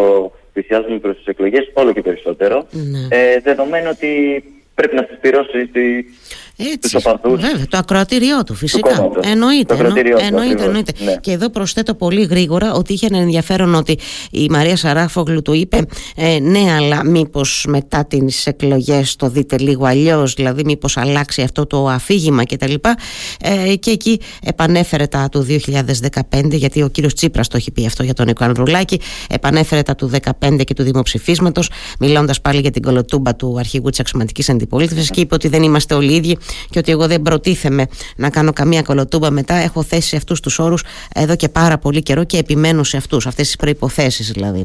πλησιάζουμε 0.53 0.99
προς 0.99 1.17
τις 1.17 1.27
εκλογές, 1.27 1.71
όλο 1.75 1.93
και 1.93 2.03
περισσότερο. 2.03 2.67
Ναι. 2.71 3.17
Ε, 3.17 3.41
δεδομένου 3.41 3.89
ότι 3.93 4.43
πρέπει 4.75 4.95
να 4.95 5.07
συσπηρώσει 5.09 5.67
τη, 5.67 6.05
Έτσι, 6.57 6.99
βέβαια, 7.23 7.67
το 7.69 7.77
ακροατήριό 7.77 8.43
του 8.43 8.55
φυσικά. 8.55 8.95
Του 8.95 9.21
εννοείται. 9.23 9.77
Το 9.77 9.85
εννο, 9.85 10.19
εννοείται, 10.19 10.65
εννοείται. 10.65 10.93
Ναι. 11.05 11.17
Και 11.21 11.31
εδώ 11.31 11.51
προσθέτω 11.51 11.95
πολύ 11.95 12.25
γρήγορα 12.25 12.73
ότι 12.73 12.93
είχε 12.93 13.07
ένα 13.07 13.19
ενδιαφέρον 13.19 13.75
ότι 13.75 13.99
η 14.31 14.47
Μαρία 14.51 14.77
Σαράφογλου 14.77 15.43
του 15.43 15.53
είπε 15.53 15.87
ε, 16.17 16.39
ναι, 16.41 16.75
αλλά 16.79 17.05
μήπως 17.05 17.65
μετά 17.69 18.05
τις 18.05 18.47
εκλογές 18.47 19.17
το 19.17 19.29
δείτε 19.29 19.59
λίγο 19.59 19.85
αλλιώς, 19.85 20.35
δηλαδή 20.35 20.65
μήπως 20.65 20.97
αλλάξει 20.97 21.43
αυτό 21.43 21.67
το 21.67 21.89
αφήγημα 21.89 22.45
κτλ. 22.45 22.75
Ε, 23.41 23.75
και 23.75 23.91
εκεί 23.91 24.21
επανέφερε 24.43 25.07
τα 25.07 25.29
του 25.29 25.47
2015, 26.31 26.51
γιατί 26.51 26.83
ο 26.83 26.89
κύριος 26.89 27.15
Τσίπρας 27.15 27.49
το 27.49 27.57
έχει 27.57 27.71
πει 27.71 27.87
αυτό 27.87 28.03
για 28.03 28.15
τον 28.15 28.27
Νίκο 28.27 28.45
Ανδρουλάκη, 28.45 29.01
επανέφερε 29.29 29.83
τα 29.83 29.95
του 29.95 30.11
2015 30.41 30.61
και 30.65 30.75
του 30.75 30.83
δημοψηφίσματος, 30.83 31.71
μιλώντας 32.01 32.41
πάλι 32.41 32.61
για 32.61 32.71
την 32.71 32.83
κολοτούμπα 32.83 33.35
του 33.35 33.57
αρχηγού 33.59 33.91
της 33.91 34.01
αξιωματικής 34.01 34.49
αντιπολίτευσης 34.49 35.11
και 35.11 35.21
είπε 35.21 35.35
ότι 35.35 35.49
δεν 35.49 35.63
είμαστε 35.63 35.95
όλοι 35.95 36.15
ίδιοι 36.15 36.39
και 36.71 36.79
ότι 36.79 36.91
εγώ 36.91 37.07
δεν 37.07 37.23
προτίθεμαι 37.23 37.87
να 38.17 38.31
κάνω 38.31 38.53
καμία 38.53 38.83
κολοτούμπα 38.83 39.31
μετά. 39.31 39.55
Έχω 39.55 39.83
θέσει 39.83 40.17
αυτούς 40.17 40.41
τους 40.41 40.59
όρους 40.59 40.85
εδώ 41.15 41.37
και 41.37 41.49
πάρα 41.49 41.79
πολύ 41.79 42.03
καιρό 42.03 42.25
και 42.25 42.39
επιμένω 42.39 42.83
σε 42.83 42.97
αυτούς, 42.97 43.27
αυτές 43.27 43.47
τις 43.47 43.57
προποθέσει 43.57 44.23
δηλαδή. 44.23 44.65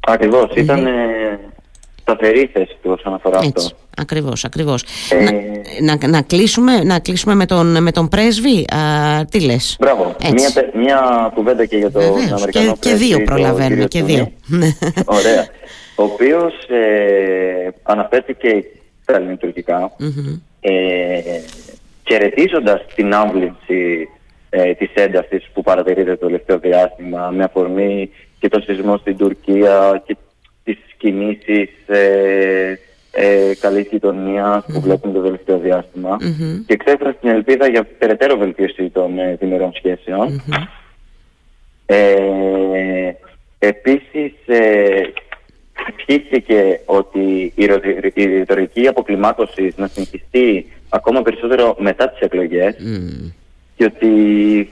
Ακριβώς. 0.00 0.50
Mm-hmm. 0.50 0.56
Ήταν 0.56 0.86
ε, 0.86 0.90
σταθερή 2.00 2.50
θέση 2.52 2.76
του 2.82 2.94
όσον 2.98 3.14
αφορά 3.14 3.38
Έτσι. 3.38 3.52
αυτό. 3.56 3.76
Ακριβώς, 3.96 4.44
ακριβώς. 4.44 4.84
Ε... 5.10 5.24
Να, 5.80 5.96
να, 5.96 6.08
να, 6.08 6.22
κλείσουμε, 6.22 6.84
να 6.84 6.98
κλείσουμε 6.98 7.34
με 7.34 7.46
τον, 7.46 7.82
με 7.82 7.90
τον 7.90 8.08
πρέσβη. 8.08 8.64
Α, 8.74 9.24
τι 9.30 9.40
λες; 9.40 9.76
Μπράβο. 9.80 10.16
Μια, 10.22 10.70
μια 10.74 11.30
κουβέντα 11.34 11.64
και 11.64 11.76
για 11.76 11.90
τον 11.90 12.02
Αμερικανό 12.02 12.46
και, 12.46 12.50
πρέσβη. 12.50 12.78
Και 12.78 12.94
δύο 12.94 13.22
προλαβαίνουμε. 13.22 13.84
Και 13.84 14.02
δύο. 14.02 14.32
Ωραία. 15.04 15.46
Ο 15.94 16.02
οποίος 16.02 16.52
ε, 16.68 17.70
αναφέρθηκε 17.82 18.64
στα 19.10 19.18
ελληνοτουρκικά 19.18 19.92
mm-hmm. 19.98 20.40
ε, 20.60 21.20
χαιρετίζοντας 22.08 22.84
την 22.94 23.14
άμβληση 23.14 24.08
ε, 24.50 24.74
της 24.74 24.90
έντασης 24.94 25.50
που 25.52 25.62
παρατηρείται 25.62 26.16
το 26.16 26.26
τελευταίο 26.26 26.58
διάστημα 26.58 27.30
με 27.30 27.44
αφορμή 27.44 28.10
και 28.38 28.48
το 28.48 28.60
σεισμό 28.60 28.96
στην 28.96 29.16
Τουρκία 29.16 30.02
και 30.06 30.16
τις 30.64 30.78
κινήσεις 30.96 31.68
ε, 31.86 32.78
ε, 33.12 33.54
καλής 33.60 33.86
γειτονίας 33.90 34.64
που 34.72 34.80
βλέπουμε 34.80 35.12
το 35.12 35.20
τελευταίο 35.20 35.58
διάστημα 35.58 36.16
mm-hmm. 36.20 36.62
και 36.66 36.72
εξέφρασε 36.72 37.16
την 37.20 37.30
ελπίδα 37.30 37.68
για 37.68 37.86
περαιτέρω 37.98 38.36
βελτίωση 38.36 38.90
των 38.90 39.18
ε, 39.18 39.36
διμερών 39.40 39.72
σχέσεων. 39.74 40.42
Mm-hmm. 40.46 40.66
Ε, 41.86 43.12
επίσης, 43.58 44.32
ε, 44.46 45.00
ότι 45.88 46.79
η, 47.30 47.52
η 48.14 48.24
ρητορική 48.24 48.86
αποκλιμάκωση 48.86 49.72
να 49.76 49.86
συνεχιστεί 49.86 50.66
ακόμα 50.88 51.22
περισσότερο 51.22 51.76
μετά 51.78 52.08
τις 52.08 52.20
εκλογές 52.20 52.74
mm. 52.78 53.32
και 53.76 53.84
ότι 53.84 54.08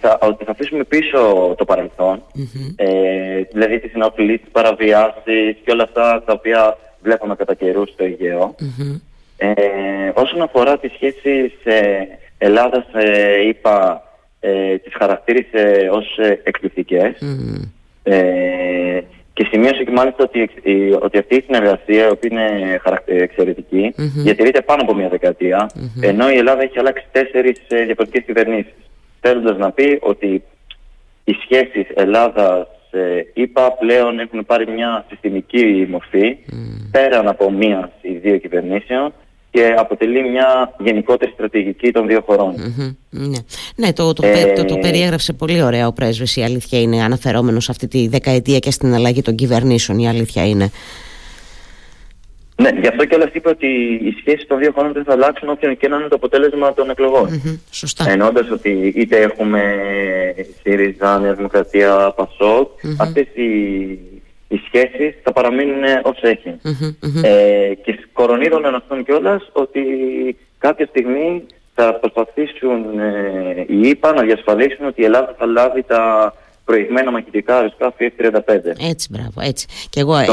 θα, 0.00 0.18
ότι 0.22 0.44
θα 0.44 0.50
αφήσουμε 0.50 0.84
πίσω 0.84 1.54
το 1.58 1.64
παρελθόν, 1.64 2.22
mm-hmm. 2.34 2.74
ε, 2.76 3.42
δηλαδή 3.52 3.78
τις 3.78 3.90
συνοπλίες, 3.90 4.40
τις 4.40 4.50
παραβιάσεις 4.52 5.56
και 5.64 5.70
όλα 5.70 5.82
αυτά 5.82 6.22
τα 6.26 6.32
οποία 6.32 6.78
βλέπαμε 7.02 7.34
κατά 7.34 7.54
καιρού 7.54 7.86
στο 7.86 8.04
Αιγαίο. 8.04 8.54
Mm-hmm. 8.60 9.00
Ε, 9.36 9.52
όσον 10.14 10.42
αφορά 10.42 10.78
τις 10.78 10.92
σχέσεις 10.92 11.52
ε, 11.64 12.06
Ελλάδας, 12.38 12.84
ε, 12.92 13.48
είπα, 13.48 14.02
ε, 14.40 14.76
τις 14.76 14.94
χαρακτήρισε 14.98 15.88
ως 15.92 16.18
ε, 16.18 16.40
εκπληκτικές. 16.44 17.14
Mm-hmm. 17.20 17.68
Ε, 18.02 19.00
και 19.38 19.48
σημείωσε 19.50 19.84
και 19.84 19.90
μάλιστα 19.90 20.24
ότι, 20.24 20.50
ότι 21.00 21.18
αυτή 21.18 21.34
η 21.36 21.42
συνεργασία, 21.46 22.06
η 22.06 22.10
οποία 22.10 22.30
είναι 22.30 22.80
εξαιρετική, 23.06 23.94
mm-hmm. 23.96 24.22
διατηρείται 24.24 24.60
πάνω 24.60 24.82
από 24.82 24.94
μια 24.94 25.08
δεκαετία, 25.08 25.70
mm-hmm. 25.74 26.02
ενώ 26.02 26.30
η 26.30 26.36
Ελλάδα 26.36 26.62
έχει 26.62 26.78
αλλάξει 26.78 27.06
τέσσερις 27.12 27.60
ε, 27.68 27.84
διαφορετικές 27.84 28.24
κυβερνήσεις. 28.24 28.74
Θέλοντας 29.20 29.56
να 29.58 29.70
πει 29.70 29.98
ότι 30.00 30.42
οι 31.24 31.32
σχέσεις 31.32 31.86
Ελλάδα-ΗΠΑ 31.94 33.66
ε, 33.66 33.74
πλέον 33.78 34.18
έχουν 34.18 34.46
πάρει 34.46 34.66
μια 34.72 35.04
συστημική 35.08 35.86
μορφή, 35.90 36.36
mm. 36.50 36.88
πέραν 36.90 37.28
από 37.28 37.50
μία 37.50 37.92
ή 38.00 38.12
δύο 38.12 38.36
κυβερνήσεων, 38.36 39.12
και 39.50 39.74
αποτελεί 39.78 40.30
μια 40.30 40.74
γενικότερη 40.78 41.30
στρατηγική 41.34 41.90
των 41.90 42.06
δύο 42.06 42.20
χωρών. 42.26 42.54
Ναι, 43.10 43.38
ναι 43.76 43.92
το, 43.92 44.12
το, 44.12 44.26
ε... 44.26 44.52
το, 44.52 44.64
το, 44.64 44.76
περιέγραψε 44.76 45.32
πολύ 45.32 45.62
ωραία 45.62 45.86
ο 45.86 45.92
πρέσβης, 45.92 46.36
η 46.36 46.42
αλήθεια 46.42 46.80
είναι 46.80 47.02
αναφερόμενος 47.02 47.64
σε 47.64 47.70
αυτή 47.70 47.88
τη 47.88 48.08
δεκαετία 48.08 48.58
και 48.58 48.70
στην 48.70 48.94
αλλαγή 48.94 49.22
των 49.22 49.34
κυβερνήσεων, 49.34 49.98
η 49.98 50.08
αλήθεια 50.08 50.46
είναι. 50.46 50.70
Ναι, 52.62 52.70
γι' 52.80 52.88
αυτό 52.88 53.04
και 53.04 53.14
όλα 53.14 53.30
είπε 53.32 53.48
ότι 53.48 53.66
οι 54.02 54.14
σχέσεις 54.20 54.46
των 54.46 54.58
δύο 54.58 54.72
χωρών 54.74 54.92
δεν 54.92 55.04
θα 55.04 55.12
αλλάξουν 55.12 55.48
όποιο 55.48 55.74
και 55.74 55.88
να 55.88 55.96
είναι 55.96 56.08
το 56.08 56.14
αποτέλεσμα 56.16 56.74
των 56.74 56.90
εκλογών. 56.90 57.28
Mm-hmm, 57.28 57.58
σωστά. 57.70 58.10
Ενώντα 58.10 58.48
ότι 58.52 58.92
είτε 58.96 59.16
έχουμε 59.16 59.62
ΣΥΡΙΖΑ, 60.62 61.18
Νέα 61.18 61.34
Δημοκρατία, 61.34 62.14
ΠΑΣΟΚ, 62.16 62.68
mm-hmm. 62.68 62.96
αυτές 62.98 63.26
οι 63.34 63.98
οι 64.48 64.60
σχέσεις 64.66 65.14
θα 65.22 65.32
παραμείνουν 65.32 65.82
ως 66.02 66.20
εχει 66.20 66.54
Ε, 67.22 67.74
και 67.74 67.98
κορονίδων 68.12 68.74
αυτών 68.74 69.04
κιόλας 69.04 69.50
ότι 69.52 69.80
κάποια 70.58 70.86
στιγμή 70.86 71.44
θα 71.74 71.94
προσπαθήσουν 71.94 72.98
ε, 72.98 73.64
οι 73.68 73.80
ΙΠΑ 73.88 74.12
να 74.12 74.22
διασφαλίσουν 74.22 74.86
ότι 74.86 75.00
η 75.00 75.04
Ελλάδα 75.04 75.34
θα 75.38 75.46
λάβει 75.46 75.82
τα 75.82 76.34
προηγμένα 76.64 77.10
μαχητικά 77.10 77.56
αεροσκάφη 77.56 78.12
F-35. 78.18 78.38
Έτσι, 78.90 79.08
μπράβο, 79.10 79.40
έτσι. 79.40 79.66
Και 79.90 80.00
εγώ, 80.00 80.16
ε, 80.16 80.24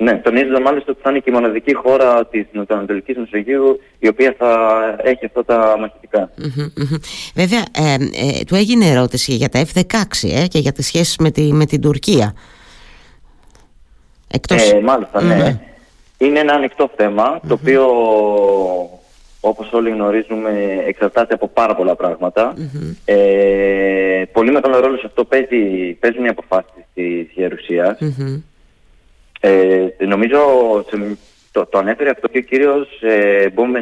ναι, 0.00 0.14
τονίζοντας 0.14 0.60
μάλιστα 0.60 0.92
ότι 0.92 1.00
θα 1.02 1.10
είναι 1.10 1.18
και 1.18 1.30
η 1.30 1.32
μοναδική 1.32 1.74
χώρα 1.74 2.26
της 2.26 2.46
Νοτιοανατολικής 2.52 3.16
Μεσογείου 3.16 3.80
η 3.98 4.08
οποία 4.08 4.34
θα 4.38 4.72
έχει 5.02 5.24
αυτά 5.26 5.44
τα 5.44 5.76
μαχητικά. 5.78 6.30
Βέβαια, 7.34 7.64
ε, 7.76 7.94
ε, 7.94 8.44
του 8.44 8.54
έγινε 8.54 8.86
ερώτηση 8.86 9.34
για 9.34 9.48
τα 9.48 9.64
F-16 9.64 10.28
ε, 10.28 10.46
και 10.46 10.58
για 10.58 10.72
τις 10.72 10.86
σχέσεις 10.86 11.16
με, 11.16 11.30
τη, 11.30 11.52
με 11.52 11.66
την 11.66 11.80
Τουρκία. 11.80 12.34
Εκτός... 14.32 14.70
Ε, 14.70 14.80
μάλιστα, 14.80 15.22
ναι. 15.22 15.60
Είναι 16.18 16.38
ένα 16.38 16.52
ανοιχτό 16.52 16.90
το 17.48 17.54
οποίο 17.54 17.86
όπως 19.40 19.72
όλοι 19.72 19.90
γνωρίζουμε 19.90 20.82
εξαρτάται 20.86 21.34
από 21.34 21.48
πάρα 21.48 21.74
πολλά 21.74 21.96
Ε, 23.04 24.22
πολύ 24.32 24.50
μεγάλο 24.50 24.80
ρόλο 24.80 24.96
σε 24.96 25.06
αυτό 25.06 25.24
παίζει, 25.24 25.92
παίζουν 26.00 26.24
οι 26.24 26.28
αποφάσεις 26.28 26.84
της 26.94 27.26
Γερουσίας. 27.34 27.98
Ε, 29.40 29.86
νομίζω 29.98 30.38
το, 31.52 31.66
το 31.66 31.78
ανέφερε 31.78 32.10
αυτό 32.10 32.28
και 32.28 32.38
ο 32.38 32.40
κύριος 32.40 33.02
ε, 33.02 33.50
Μπομ 33.50 33.72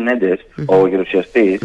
ο 0.66 0.86
γερουσιαστης 0.86 1.60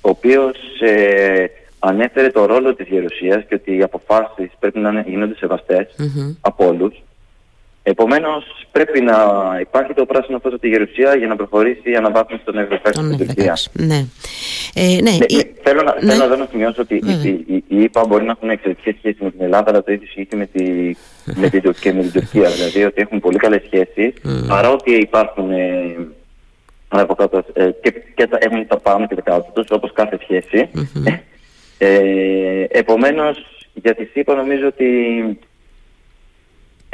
ο 0.00 0.08
οποίος 0.08 0.56
ε, 0.80 1.46
ανέφερε 1.78 2.30
το 2.30 2.46
ρόλο 2.46 2.74
της 2.74 2.88
γερουσίας 2.88 3.44
και 3.48 3.54
ότι 3.54 3.76
οι 3.76 3.82
αποφάσεις 3.82 4.50
πρέπει 4.58 4.78
να 4.78 5.00
γίνονται 5.00 5.34
από 6.40 6.66
όλους. 6.66 7.02
Επομένως 7.88 8.44
πρέπει 8.72 9.00
να 9.00 9.16
υπάρχει 9.60 9.92
το 9.94 10.06
πράσινο 10.06 10.38
φως 10.38 10.52
από 10.52 10.60
τη 10.60 10.68
Γερουσία 10.68 11.14
για 11.16 11.26
να 11.26 11.36
προχωρήσει 11.36 11.90
η 11.90 11.96
αναβάθμιση 11.96 12.42
των 12.44 12.58
Ευρωπαϊκών 12.58 13.12
στην 13.12 13.26
Τουρκία. 13.26 13.56
Ναι. 13.72 14.06
Ε, 14.74 15.00
ναι. 15.02 15.10
ναι, 15.10 15.42
θέλω, 15.62 15.82
να, 15.82 15.96
ναι. 16.00 16.12
θέλω 16.12 16.36
να 16.36 16.46
σημειώσω 16.50 16.82
ότι 16.82 16.94
οι, 16.94 17.62
οι, 17.68 17.82
ΙΠΑ 17.82 18.06
μπορεί 18.06 18.24
να 18.24 18.30
έχουν 18.30 18.50
εξαιρετικές 18.50 18.94
σχέσεις 18.98 19.20
με 19.20 19.30
την 19.30 19.40
Ελλάδα, 19.42 19.70
αλλά 19.70 19.82
το 19.82 19.92
ίδιο 19.92 20.06
ισχύει 20.06 20.26
και 20.26 20.36
με, 20.36 20.46
τη, 20.46 20.94
με, 21.24 21.48
την, 21.50 21.74
και 21.80 21.92
με 21.92 22.02
την 22.02 22.12
Τουρκία. 22.12 22.50
δηλαδή 22.50 22.84
ότι 22.84 23.00
έχουν 23.00 23.20
πολύ 23.20 23.36
καλές 23.36 23.62
σχέσεις, 23.64 24.14
mm. 24.24 24.44
παρότι 24.48 24.92
υπάρχουν 24.94 25.50
ε, 25.50 25.96
ε, 27.52 27.70
και, 27.82 27.94
και 28.14 28.26
τα, 28.26 28.38
έχουν 28.40 28.66
τα 28.66 28.78
πάνω 28.78 29.06
και 29.06 29.14
τα 29.14 29.20
κάτω 29.20 29.50
τους, 29.54 29.66
όπως 29.70 29.92
κάθε 29.92 30.18
σχέση. 30.22 30.68
Mm-hmm. 30.74 31.18
Ε, 31.78 32.64
επομένως, 32.68 33.66
για 33.74 33.94
τη 33.94 34.04
ΣΥΠΑ 34.04 34.34
νομίζω 34.34 34.66
ότι 34.66 34.86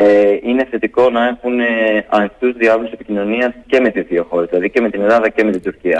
ε, 0.02 0.38
είναι 0.42 0.64
θετικό 0.70 1.10
να 1.10 1.26
έχουν 1.26 1.60
ε, 1.60 1.66
ανοιχτούς 2.08 2.52
διάβλους 2.52 2.90
επικοινωνίας 2.90 3.52
και 3.66 3.80
με 3.80 3.90
τις 3.90 4.06
δύο 4.06 4.26
χώρες, 4.30 4.48
δηλαδή 4.48 4.70
και 4.70 4.80
με 4.80 4.90
την 4.90 5.00
Ελλάδα 5.00 5.28
και 5.28 5.44
με 5.44 5.50
την 5.50 5.62
Τουρκία. 5.62 5.90